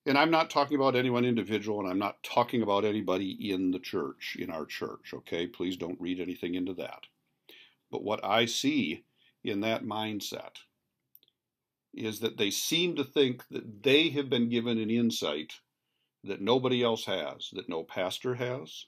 and 0.06 0.16
I'm 0.16 0.30
not 0.30 0.48
talking 0.48 0.76
about 0.78 0.96
any 0.96 1.10
one 1.10 1.26
individual, 1.26 1.80
and 1.80 1.90
I'm 1.90 1.98
not 1.98 2.22
talking 2.22 2.62
about 2.62 2.86
anybody 2.86 3.52
in 3.52 3.72
the 3.72 3.78
church, 3.78 4.38
in 4.40 4.48
our 4.48 4.64
church, 4.64 5.12
okay? 5.12 5.46
Please 5.46 5.76
don't 5.76 6.00
read 6.00 6.18
anything 6.18 6.54
into 6.54 6.72
that. 6.72 7.02
But 7.90 8.02
what 8.02 8.24
I 8.24 8.46
see 8.46 9.04
in 9.44 9.60
that 9.60 9.84
mindset 9.84 10.56
is 11.94 12.20
that 12.20 12.36
they 12.36 12.50
seem 12.50 12.96
to 12.96 13.04
think 13.04 13.42
that 13.48 13.82
they 13.82 14.10
have 14.10 14.28
been 14.28 14.48
given 14.48 14.78
an 14.78 14.90
insight 14.90 15.54
that 16.24 16.40
nobody 16.40 16.82
else 16.82 17.04
has, 17.06 17.48
that 17.52 17.68
no 17.68 17.82
pastor 17.82 18.34
has, 18.34 18.84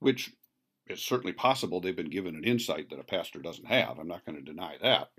which 0.00 0.32
it's 0.86 1.02
certainly 1.02 1.32
possible 1.32 1.80
they've 1.80 1.96
been 1.96 2.10
given 2.10 2.34
an 2.34 2.44
insight 2.44 2.90
that 2.90 2.98
a 2.98 3.04
pastor 3.04 3.38
doesn't 3.38 3.68
have. 3.68 3.98
I'm 3.98 4.08
not 4.08 4.26
going 4.26 4.36
to 4.36 4.42
deny 4.42 4.76
that. 4.82 5.10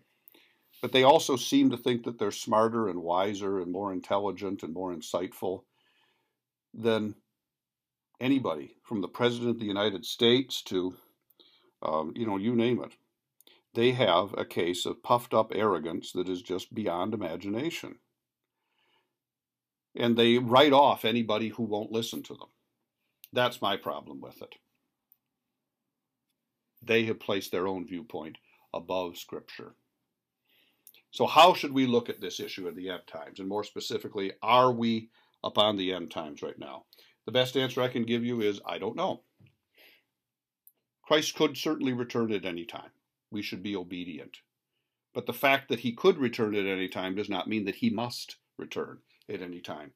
But 0.81 0.91
they 0.91 1.03
also 1.03 1.37
seem 1.37 1.69
to 1.71 1.77
think 1.77 2.03
that 2.03 2.19
they're 2.19 2.31
smarter 2.31 2.89
and 2.89 3.01
wiser 3.01 3.59
and 3.59 3.71
more 3.71 3.93
intelligent 3.93 4.63
and 4.63 4.73
more 4.73 4.93
insightful 4.93 5.63
than 6.73 7.15
anybody, 8.19 8.75
from 8.83 9.01
the 9.01 9.07
President 9.07 9.51
of 9.51 9.59
the 9.59 9.65
United 9.65 10.05
States 10.05 10.61
to, 10.63 10.93
um, 11.81 12.11
you 12.15 12.25
know, 12.25 12.37
you 12.37 12.55
name 12.55 12.83
it 12.83 12.91
they 13.73 13.91
have 13.91 14.33
a 14.37 14.45
case 14.45 14.85
of 14.85 15.01
puffed 15.01 15.33
up 15.33 15.51
arrogance 15.53 16.11
that 16.11 16.29
is 16.29 16.41
just 16.41 16.73
beyond 16.73 17.13
imagination. 17.13 17.95
And 19.95 20.15
they 20.15 20.37
write 20.37 20.73
off 20.73 21.05
anybody 21.05 21.49
who 21.49 21.63
won't 21.63 21.91
listen 21.91 22.23
to 22.23 22.33
them. 22.33 22.49
That's 23.31 23.61
my 23.61 23.77
problem 23.77 24.21
with 24.21 24.41
it. 24.41 24.55
They 26.83 27.05
have 27.05 27.19
placed 27.19 27.51
their 27.51 27.67
own 27.67 27.87
viewpoint 27.87 28.37
above 28.73 29.17
Scripture. 29.17 29.75
So, 31.11 31.25
how 31.27 31.53
should 31.53 31.71
we 31.71 31.85
look 31.85 32.09
at 32.09 32.21
this 32.21 32.39
issue 32.39 32.67
of 32.67 32.75
the 32.75 32.89
end 32.89 33.03
times? 33.07 33.39
And 33.39 33.47
more 33.47 33.63
specifically, 33.63 34.33
are 34.41 34.71
we 34.71 35.09
upon 35.43 35.77
the 35.77 35.93
end 35.93 36.11
times 36.11 36.41
right 36.41 36.57
now? 36.57 36.85
The 37.25 37.31
best 37.31 37.55
answer 37.55 37.81
I 37.81 37.87
can 37.87 38.03
give 38.03 38.23
you 38.23 38.41
is 38.41 38.59
I 38.65 38.77
don't 38.77 38.95
know. 38.95 39.21
Christ 41.03 41.35
could 41.35 41.55
certainly 41.55 41.93
return 41.93 42.31
at 42.31 42.45
any 42.45 42.65
time 42.65 42.91
we 43.33 43.41
should 43.41 43.63
be 43.63 43.75
obedient. 43.75 44.37
But 45.13 45.25
the 45.25 45.33
fact 45.33 45.69
that 45.69 45.81
he 45.81 45.91
could 45.91 46.17
return 46.17 46.55
at 46.55 46.65
any 46.65 46.87
time 46.87 47.15
does 47.15 47.29
not 47.29 47.47
mean 47.47 47.65
that 47.65 47.75
he 47.75 47.89
must 47.89 48.37
return 48.57 48.99
at 49.27 49.41
any 49.41 49.59
time. 49.59 49.91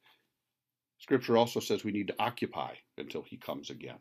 Scripture 0.99 1.37
also 1.37 1.59
says 1.59 1.83
we 1.83 1.91
need 1.91 2.07
to 2.07 2.15
occupy 2.19 2.73
until 2.97 3.21
he 3.21 3.37
comes 3.37 3.69
again. 3.69 3.99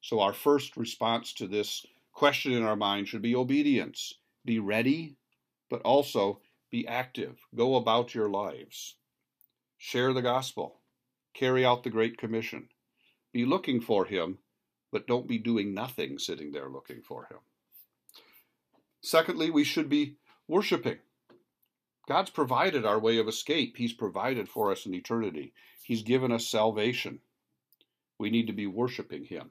So 0.00 0.20
our 0.20 0.32
first 0.32 0.76
response 0.76 1.34
to 1.34 1.46
this 1.46 1.84
question 2.12 2.52
in 2.52 2.62
our 2.62 2.76
mind 2.76 3.08
should 3.08 3.22
be 3.22 3.36
obedience. 3.36 4.14
Be 4.44 4.58
ready, 4.58 5.16
but 5.68 5.82
also 5.82 6.40
be 6.70 6.86
active. 6.86 7.38
Go 7.54 7.76
about 7.76 8.14
your 8.14 8.30
lives. 8.30 8.96
Share 9.76 10.12
the 10.12 10.22
gospel. 10.22 10.80
Carry 11.34 11.64
out 11.64 11.82
the 11.82 11.90
Great 11.90 12.16
Commission. 12.16 12.68
Be 13.32 13.44
looking 13.44 13.80
for 13.80 14.04
him, 14.04 14.38
but 14.90 15.06
don't 15.06 15.28
be 15.28 15.38
doing 15.38 15.74
nothing 15.74 16.18
sitting 16.18 16.52
there 16.52 16.68
looking 16.68 17.02
for 17.02 17.24
him. 17.24 17.38
Secondly, 19.00 19.50
we 19.50 19.64
should 19.64 19.88
be 19.88 20.16
worshiping. 20.46 20.98
God's 22.08 22.30
provided 22.30 22.84
our 22.84 22.98
way 22.98 23.18
of 23.18 23.28
escape. 23.28 23.76
He's 23.76 23.92
provided 23.92 24.48
for 24.48 24.70
us 24.70 24.84
in 24.84 24.94
eternity. 24.94 25.52
He's 25.84 26.02
given 26.02 26.32
us 26.32 26.48
salvation. 26.48 27.20
We 28.18 28.30
need 28.30 28.46
to 28.48 28.52
be 28.52 28.66
worshiping 28.66 29.24
Him. 29.24 29.50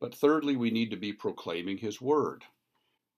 But 0.00 0.14
thirdly, 0.14 0.56
we 0.56 0.70
need 0.70 0.90
to 0.90 0.96
be 0.96 1.12
proclaiming 1.12 1.78
His 1.78 2.00
Word, 2.00 2.44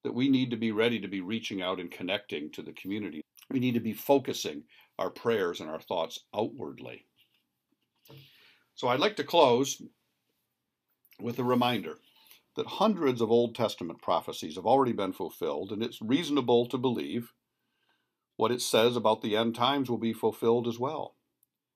that 0.03 0.15
we 0.15 0.27
need 0.27 0.49
to 0.49 0.57
be 0.57 0.71
ready 0.71 0.99
to 0.99 1.07
be 1.07 1.21
reaching 1.21 1.61
out 1.61 1.79
and 1.79 1.91
connecting 1.91 2.49
to 2.51 2.61
the 2.61 2.73
community. 2.73 3.21
We 3.49 3.59
need 3.59 3.75
to 3.75 3.79
be 3.79 3.93
focusing 3.93 4.63
our 4.97 5.09
prayers 5.09 5.61
and 5.61 5.69
our 5.69 5.79
thoughts 5.79 6.19
outwardly. 6.35 7.05
So 8.75 8.87
I'd 8.87 8.99
like 8.99 9.15
to 9.17 9.23
close 9.23 9.81
with 11.19 11.37
a 11.37 11.43
reminder 11.43 11.97
that 12.55 12.67
hundreds 12.67 13.21
of 13.21 13.31
Old 13.31 13.55
Testament 13.55 14.01
prophecies 14.01 14.55
have 14.55 14.65
already 14.65 14.91
been 14.91 15.13
fulfilled, 15.13 15.71
and 15.71 15.81
it's 15.81 16.01
reasonable 16.01 16.65
to 16.67 16.77
believe 16.77 17.33
what 18.35 18.51
it 18.51 18.61
says 18.61 18.95
about 18.95 19.21
the 19.21 19.35
end 19.35 19.55
times 19.55 19.89
will 19.89 19.97
be 19.97 20.13
fulfilled 20.13 20.67
as 20.67 20.79
well. 20.79 21.15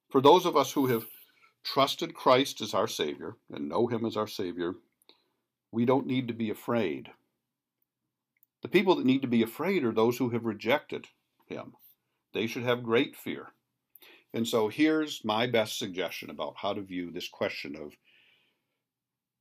For 0.09 0.21
those 0.21 0.45
of 0.45 0.57
us 0.57 0.73
who 0.73 0.87
have 0.87 1.05
trusted 1.63 2.13
Christ 2.13 2.61
as 2.61 2.73
our 2.73 2.87
Savior 2.87 3.35
and 3.51 3.69
know 3.69 3.87
Him 3.87 4.05
as 4.05 4.17
our 4.17 4.27
Savior, 4.27 4.75
we 5.71 5.85
don't 5.85 6.07
need 6.07 6.27
to 6.27 6.33
be 6.33 6.49
afraid. 6.49 7.09
The 8.61 8.67
people 8.67 8.95
that 8.95 9.05
need 9.05 9.21
to 9.21 9.27
be 9.27 9.43
afraid 9.43 9.83
are 9.83 9.91
those 9.91 10.17
who 10.17 10.29
have 10.29 10.45
rejected 10.45 11.07
Him. 11.45 11.73
They 12.33 12.47
should 12.47 12.63
have 12.63 12.83
great 12.83 13.15
fear. 13.15 13.49
And 14.33 14.47
so 14.47 14.67
here's 14.67 15.23
my 15.23 15.47
best 15.47 15.79
suggestion 15.79 16.29
about 16.29 16.55
how 16.57 16.73
to 16.73 16.81
view 16.81 17.11
this 17.11 17.29
question 17.29 17.75
of 17.75 17.93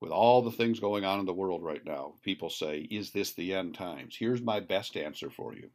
with 0.04 0.12
all 0.12 0.42
the 0.42 0.52
things 0.52 0.80
going 0.80 1.02
on 1.02 1.18
in 1.18 1.24
the 1.24 1.32
world 1.32 1.62
right 1.62 1.82
now, 1.82 2.12
people 2.22 2.50
say, 2.50 2.80
Is 2.90 3.12
this 3.12 3.32
the 3.32 3.54
end 3.54 3.74
times? 3.74 4.14
Here's 4.18 4.42
my 4.42 4.60
best 4.60 4.98
answer 4.98 5.30
for 5.30 5.54
you 5.54 5.70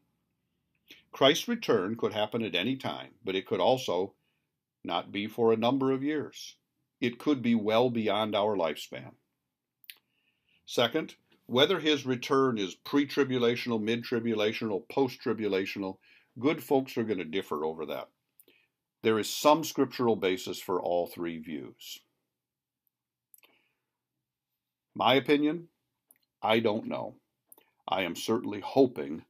Christ's 1.11 1.47
return 1.47 1.95
could 1.95 2.13
happen 2.13 2.43
at 2.43 2.53
any 2.53 2.75
time, 2.75 3.09
but 3.25 3.33
it 3.33 3.47
could 3.47 3.59
also 3.59 4.13
not 4.83 5.11
be 5.11 5.25
for 5.25 5.51
a 5.51 5.57
number 5.57 5.91
of 5.91 6.03
years. 6.03 6.57
It 7.01 7.17
could 7.17 7.41
be 7.41 7.55
well 7.55 7.89
beyond 7.89 8.35
our 8.35 8.55
lifespan. 8.55 9.13
Second, 10.67 11.15
whether 11.47 11.79
his 11.79 12.05
return 12.05 12.59
is 12.59 12.75
pre 12.75 13.07
tribulational, 13.07 13.81
mid 13.81 14.03
tribulational, 14.03 14.87
post 14.89 15.19
tribulational, 15.19 15.97
good 16.37 16.61
folks 16.61 16.99
are 16.99 17.03
going 17.03 17.17
to 17.17 17.25
differ 17.25 17.65
over 17.65 17.87
that. 17.87 18.09
There 19.01 19.17
is 19.17 19.27
some 19.27 19.63
scriptural 19.63 20.15
basis 20.15 20.59
for 20.59 20.79
all 20.79 21.07
three 21.07 21.39
views. 21.39 22.01
My 24.99 25.13
opinion 25.13 25.69
I 26.43 26.59
don't 26.59 26.88
know. 26.88 27.15
I 27.88 28.01
am 28.01 28.17
certainly 28.17 28.59
hoping 28.59 29.23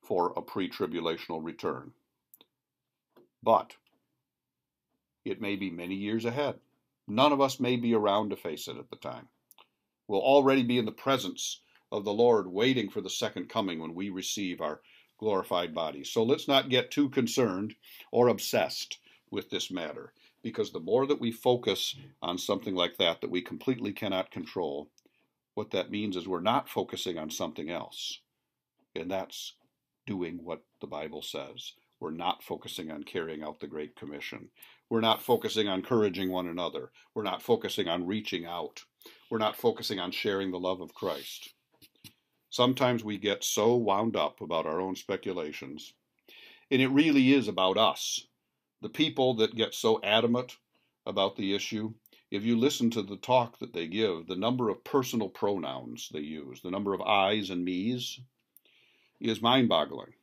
for 0.00 0.32
a 0.34 0.40
pre 0.40 0.70
tribulational 0.70 1.44
return. 1.44 1.92
But 3.42 3.76
it 5.26 5.38
may 5.38 5.56
be 5.56 5.68
many 5.68 5.94
years 5.94 6.24
ahead. 6.24 6.58
None 7.06 7.34
of 7.34 7.40
us 7.42 7.60
may 7.60 7.76
be 7.76 7.92
around 7.92 8.30
to 8.30 8.36
face 8.36 8.66
it 8.66 8.78
at 8.78 8.88
the 8.88 8.96
time. 8.96 9.28
We'll 10.08 10.22
already 10.22 10.62
be 10.62 10.78
in 10.78 10.86
the 10.86 10.90
presence 10.90 11.60
of 11.92 12.06
the 12.06 12.14
Lord, 12.14 12.46
waiting 12.46 12.88
for 12.88 13.02
the 13.02 13.10
second 13.10 13.50
coming 13.50 13.78
when 13.78 13.94
we 13.94 14.08
receive 14.08 14.62
our 14.62 14.80
glorified 15.18 15.74
bodies. 15.74 16.10
So 16.10 16.22
let's 16.22 16.48
not 16.48 16.70
get 16.70 16.90
too 16.90 17.10
concerned 17.10 17.74
or 18.10 18.28
obsessed 18.28 18.96
with 19.30 19.50
this 19.50 19.70
matter, 19.70 20.14
because 20.42 20.72
the 20.72 20.80
more 20.80 21.06
that 21.06 21.20
we 21.20 21.30
focus 21.30 21.94
on 22.22 22.38
something 22.38 22.74
like 22.74 22.96
that 22.96 23.20
that 23.20 23.30
we 23.30 23.42
completely 23.42 23.92
cannot 23.92 24.30
control, 24.30 24.88
what 25.60 25.72
that 25.72 25.90
means 25.90 26.16
is 26.16 26.26
we're 26.26 26.40
not 26.40 26.70
focusing 26.70 27.18
on 27.18 27.28
something 27.28 27.68
else. 27.68 28.20
And 28.96 29.10
that's 29.10 29.56
doing 30.06 30.40
what 30.42 30.62
the 30.80 30.86
Bible 30.86 31.20
says. 31.20 31.74
We're 32.00 32.12
not 32.12 32.42
focusing 32.42 32.90
on 32.90 33.02
carrying 33.02 33.42
out 33.42 33.60
the 33.60 33.66
Great 33.66 33.94
Commission. 33.94 34.48
We're 34.88 35.02
not 35.02 35.20
focusing 35.20 35.68
on 35.68 35.80
encouraging 35.80 36.30
one 36.30 36.48
another. 36.48 36.92
We're 37.14 37.24
not 37.24 37.42
focusing 37.42 37.88
on 37.88 38.06
reaching 38.06 38.46
out. 38.46 38.84
We're 39.30 39.36
not 39.36 39.54
focusing 39.54 40.00
on 40.00 40.12
sharing 40.12 40.50
the 40.50 40.58
love 40.58 40.80
of 40.80 40.94
Christ. 40.94 41.52
Sometimes 42.48 43.04
we 43.04 43.18
get 43.18 43.44
so 43.44 43.74
wound 43.74 44.16
up 44.16 44.40
about 44.40 44.64
our 44.64 44.80
own 44.80 44.96
speculations, 44.96 45.92
and 46.70 46.80
it 46.80 46.88
really 46.88 47.34
is 47.34 47.48
about 47.48 47.76
us. 47.76 48.28
The 48.80 48.88
people 48.88 49.34
that 49.34 49.54
get 49.54 49.74
so 49.74 50.00
adamant 50.02 50.56
about 51.04 51.36
the 51.36 51.54
issue, 51.54 51.92
if 52.30 52.44
you 52.44 52.56
listen 52.56 52.90
to 52.90 53.02
the 53.02 53.16
talk 53.16 53.58
that 53.58 53.72
they 53.72 53.88
give, 53.88 54.26
the 54.26 54.36
number 54.36 54.68
of 54.68 54.84
personal 54.84 55.28
pronouns 55.28 56.08
they 56.12 56.20
use, 56.20 56.60
the 56.62 56.70
number 56.70 56.94
of 56.94 57.00
I's 57.00 57.50
and 57.50 57.64
me's, 57.64 58.20
is 59.20 59.42
mind 59.42 59.68
boggling. 59.68 60.14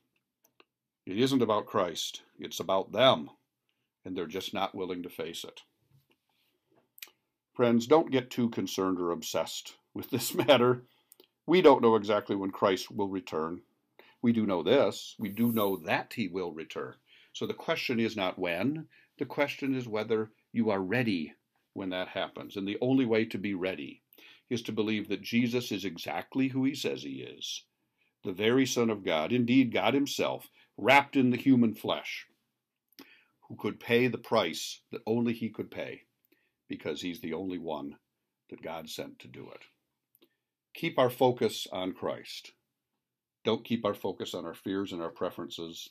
It 1.05 1.17
isn't 1.17 1.41
about 1.41 1.65
Christ, 1.65 2.21
it's 2.39 2.59
about 2.61 2.93
them, 2.93 3.29
and 4.05 4.15
they're 4.15 4.25
just 4.25 4.53
not 4.53 4.73
willing 4.73 5.03
to 5.03 5.09
face 5.09 5.43
it. 5.43 5.61
Friends, 7.53 7.87
don't 7.87 8.11
get 8.11 8.29
too 8.29 8.49
concerned 8.49 8.99
or 8.99 9.11
obsessed 9.11 9.75
with 9.93 10.09
this 10.09 10.33
matter. 10.47 10.83
We 11.45 11.61
don't 11.61 11.81
know 11.81 11.95
exactly 11.95 12.35
when 12.35 12.51
Christ 12.51 12.89
will 12.89 13.09
return. 13.09 13.61
We 14.21 14.31
do 14.31 14.45
know 14.45 14.63
this 14.63 15.15
we 15.19 15.29
do 15.29 15.51
know 15.51 15.77
that 15.77 16.13
he 16.13 16.27
will 16.27 16.51
return. 16.51 16.95
So 17.33 17.45
the 17.45 17.53
question 17.53 17.99
is 17.99 18.15
not 18.15 18.39
when, 18.39 18.87
the 19.17 19.25
question 19.25 19.75
is 19.75 19.87
whether 19.87 20.31
you 20.53 20.69
are 20.69 20.81
ready 20.81 21.33
when 21.77 21.89
that 21.91 22.09
happens. 22.09 22.57
And 22.57 22.67
the 22.67 22.77
only 22.81 23.05
way 23.05 23.23
to 23.25 23.37
be 23.37 23.53
ready 23.53 24.01
is 24.49 24.61
to 24.63 24.71
believe 24.71 25.07
that 25.07 25.21
Jesus 25.21 25.71
is 25.71 25.85
exactly 25.85 26.49
who 26.49 26.65
he 26.65 26.75
says 26.75 27.03
he 27.03 27.21
is 27.21 27.63
the 28.23 28.33
very 28.33 28.65
Son 28.65 28.89
of 28.89 29.05
God, 29.05 29.31
indeed 29.31 29.71
God 29.71 29.93
Himself, 29.93 30.49
wrapped 30.77 31.15
in 31.15 31.29
the 31.29 31.37
human 31.37 31.73
flesh, 31.73 32.25
who 33.47 33.55
could 33.55 33.79
pay 33.79 34.07
the 34.07 34.17
price 34.17 34.81
that 34.91 35.01
only 35.07 35.33
He 35.33 35.49
could 35.49 35.71
pay, 35.71 36.01
because 36.67 37.01
He's 37.01 37.21
the 37.21 37.33
only 37.33 37.57
one 37.57 37.95
that 38.49 38.61
God 38.61 38.89
sent 38.89 39.19
to 39.19 39.27
do 39.27 39.49
it. 39.51 39.61
Keep 40.73 40.99
our 40.99 41.09
focus 41.09 41.67
on 41.71 41.93
Christ. 41.93 42.51
Don't 43.45 43.63
keep 43.63 43.85
our 43.85 43.93
focus 43.93 44.33
on 44.33 44.45
our 44.45 44.53
fears 44.53 44.91
and 44.91 45.01
our 45.01 45.09
preferences. 45.09 45.89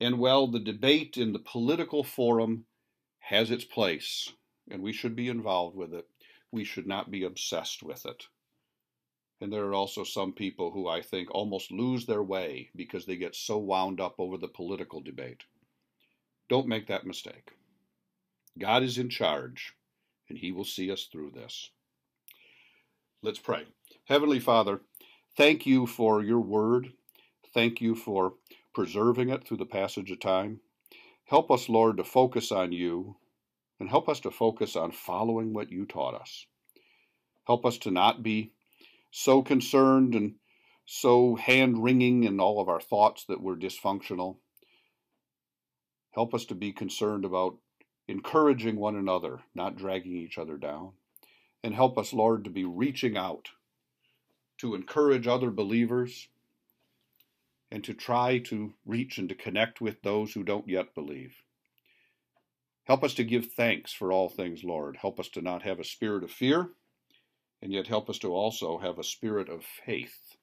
And 0.00 0.18
well, 0.18 0.46
the 0.46 0.58
debate 0.58 1.18
in 1.18 1.34
the 1.34 1.38
political 1.38 2.02
forum 2.02 2.64
has 3.20 3.50
its 3.50 3.64
place, 3.64 4.32
and 4.70 4.82
we 4.82 4.92
should 4.92 5.16
be 5.16 5.28
involved 5.28 5.76
with 5.76 5.92
it. 5.92 6.06
We 6.50 6.64
should 6.64 6.86
not 6.86 7.10
be 7.10 7.24
obsessed 7.24 7.82
with 7.82 8.06
it. 8.06 8.24
And 9.40 9.52
there 9.52 9.64
are 9.64 9.74
also 9.74 10.04
some 10.04 10.32
people 10.32 10.70
who 10.70 10.88
I 10.88 11.02
think 11.02 11.28
almost 11.30 11.70
lose 11.70 12.06
their 12.06 12.22
way 12.22 12.70
because 12.76 13.04
they 13.04 13.16
get 13.16 13.34
so 13.34 13.58
wound 13.58 14.00
up 14.00 14.14
over 14.18 14.38
the 14.38 14.48
political 14.48 15.00
debate. 15.00 15.42
Don't 16.48 16.68
make 16.68 16.86
that 16.86 17.06
mistake. 17.06 17.50
God 18.58 18.82
is 18.82 18.98
in 18.98 19.08
charge, 19.08 19.74
and 20.28 20.38
He 20.38 20.52
will 20.52 20.64
see 20.64 20.90
us 20.90 21.08
through 21.10 21.32
this. 21.32 21.70
Let's 23.22 23.38
pray. 23.38 23.64
Heavenly 24.04 24.38
Father, 24.38 24.80
thank 25.36 25.66
you 25.66 25.86
for 25.86 26.22
your 26.22 26.40
word. 26.40 26.92
Thank 27.52 27.80
you 27.80 27.94
for 27.94 28.34
preserving 28.74 29.30
it 29.30 29.46
through 29.46 29.56
the 29.56 29.66
passage 29.66 30.10
of 30.10 30.20
time. 30.20 30.60
Help 31.24 31.50
us, 31.50 31.68
Lord, 31.68 31.96
to 31.96 32.04
focus 32.04 32.52
on 32.52 32.72
you 32.72 33.16
and 33.80 33.88
help 33.88 34.08
us 34.08 34.20
to 34.20 34.30
focus 34.30 34.76
on 34.76 34.92
following 34.92 35.52
what 35.52 35.70
you 35.70 35.84
taught 35.84 36.14
us. 36.14 36.46
Help 37.46 37.66
us 37.66 37.78
to 37.78 37.90
not 37.90 38.22
be 38.22 38.52
so 39.10 39.42
concerned 39.42 40.14
and 40.14 40.34
so 40.86 41.36
hand 41.36 41.82
wringing 41.82 42.24
in 42.24 42.40
all 42.40 42.60
of 42.60 42.68
our 42.68 42.80
thoughts 42.80 43.24
that 43.26 43.40
we're 43.40 43.56
dysfunctional. 43.56 44.36
Help 46.12 46.34
us 46.34 46.44
to 46.46 46.54
be 46.54 46.72
concerned 46.72 47.24
about 47.24 47.56
encouraging 48.06 48.76
one 48.76 48.96
another, 48.96 49.40
not 49.54 49.76
dragging 49.76 50.16
each 50.16 50.38
other 50.38 50.56
down. 50.56 50.92
And 51.62 51.74
help 51.74 51.96
us, 51.96 52.12
Lord, 52.12 52.44
to 52.44 52.50
be 52.50 52.64
reaching 52.64 53.16
out 53.16 53.48
to 54.58 54.74
encourage 54.74 55.26
other 55.26 55.50
believers 55.50 56.28
and 57.70 57.82
to 57.84 57.94
try 57.94 58.38
to 58.38 58.74
reach 58.84 59.18
and 59.18 59.28
to 59.28 59.34
connect 59.34 59.80
with 59.80 60.02
those 60.02 60.32
who 60.32 60.44
don't 60.44 60.68
yet 60.68 60.94
believe. 60.94 61.43
Help 62.84 63.02
us 63.02 63.14
to 63.14 63.24
give 63.24 63.52
thanks 63.52 63.92
for 63.92 64.12
all 64.12 64.28
things, 64.28 64.62
Lord. 64.62 64.96
Help 65.00 65.18
us 65.18 65.28
to 65.30 65.40
not 65.42 65.62
have 65.62 65.80
a 65.80 65.84
spirit 65.84 66.22
of 66.22 66.30
fear 66.30 66.70
and 67.62 67.72
yet 67.72 67.86
help 67.86 68.10
us 68.10 68.18
to 68.18 68.32
also 68.32 68.78
have 68.78 68.98
a 68.98 69.04
spirit 69.04 69.48
of 69.48 69.64
faith 69.86 70.36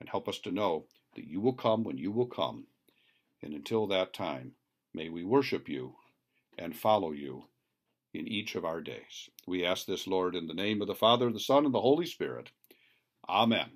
and 0.00 0.08
help 0.08 0.28
us 0.28 0.40
to 0.40 0.50
know 0.50 0.86
that 1.14 1.28
you 1.28 1.40
will 1.40 1.52
come 1.52 1.84
when 1.84 1.98
you 1.98 2.10
will 2.10 2.26
come. 2.26 2.66
And 3.42 3.54
until 3.54 3.86
that 3.88 4.12
time, 4.12 4.52
may 4.92 5.08
we 5.08 5.22
worship 5.22 5.68
you 5.68 5.94
and 6.58 6.74
follow 6.74 7.12
you 7.12 7.44
in 8.12 8.26
each 8.26 8.56
of 8.56 8.64
our 8.64 8.80
days. 8.80 9.30
We 9.46 9.64
ask 9.64 9.86
this, 9.86 10.08
Lord, 10.08 10.34
in 10.34 10.48
the 10.48 10.54
name 10.54 10.82
of 10.82 10.88
the 10.88 10.94
Father, 10.94 11.30
the 11.30 11.38
Son, 11.38 11.64
and 11.64 11.74
the 11.74 11.80
Holy 11.80 12.06
Spirit. 12.06 12.50
Amen. 13.28 13.70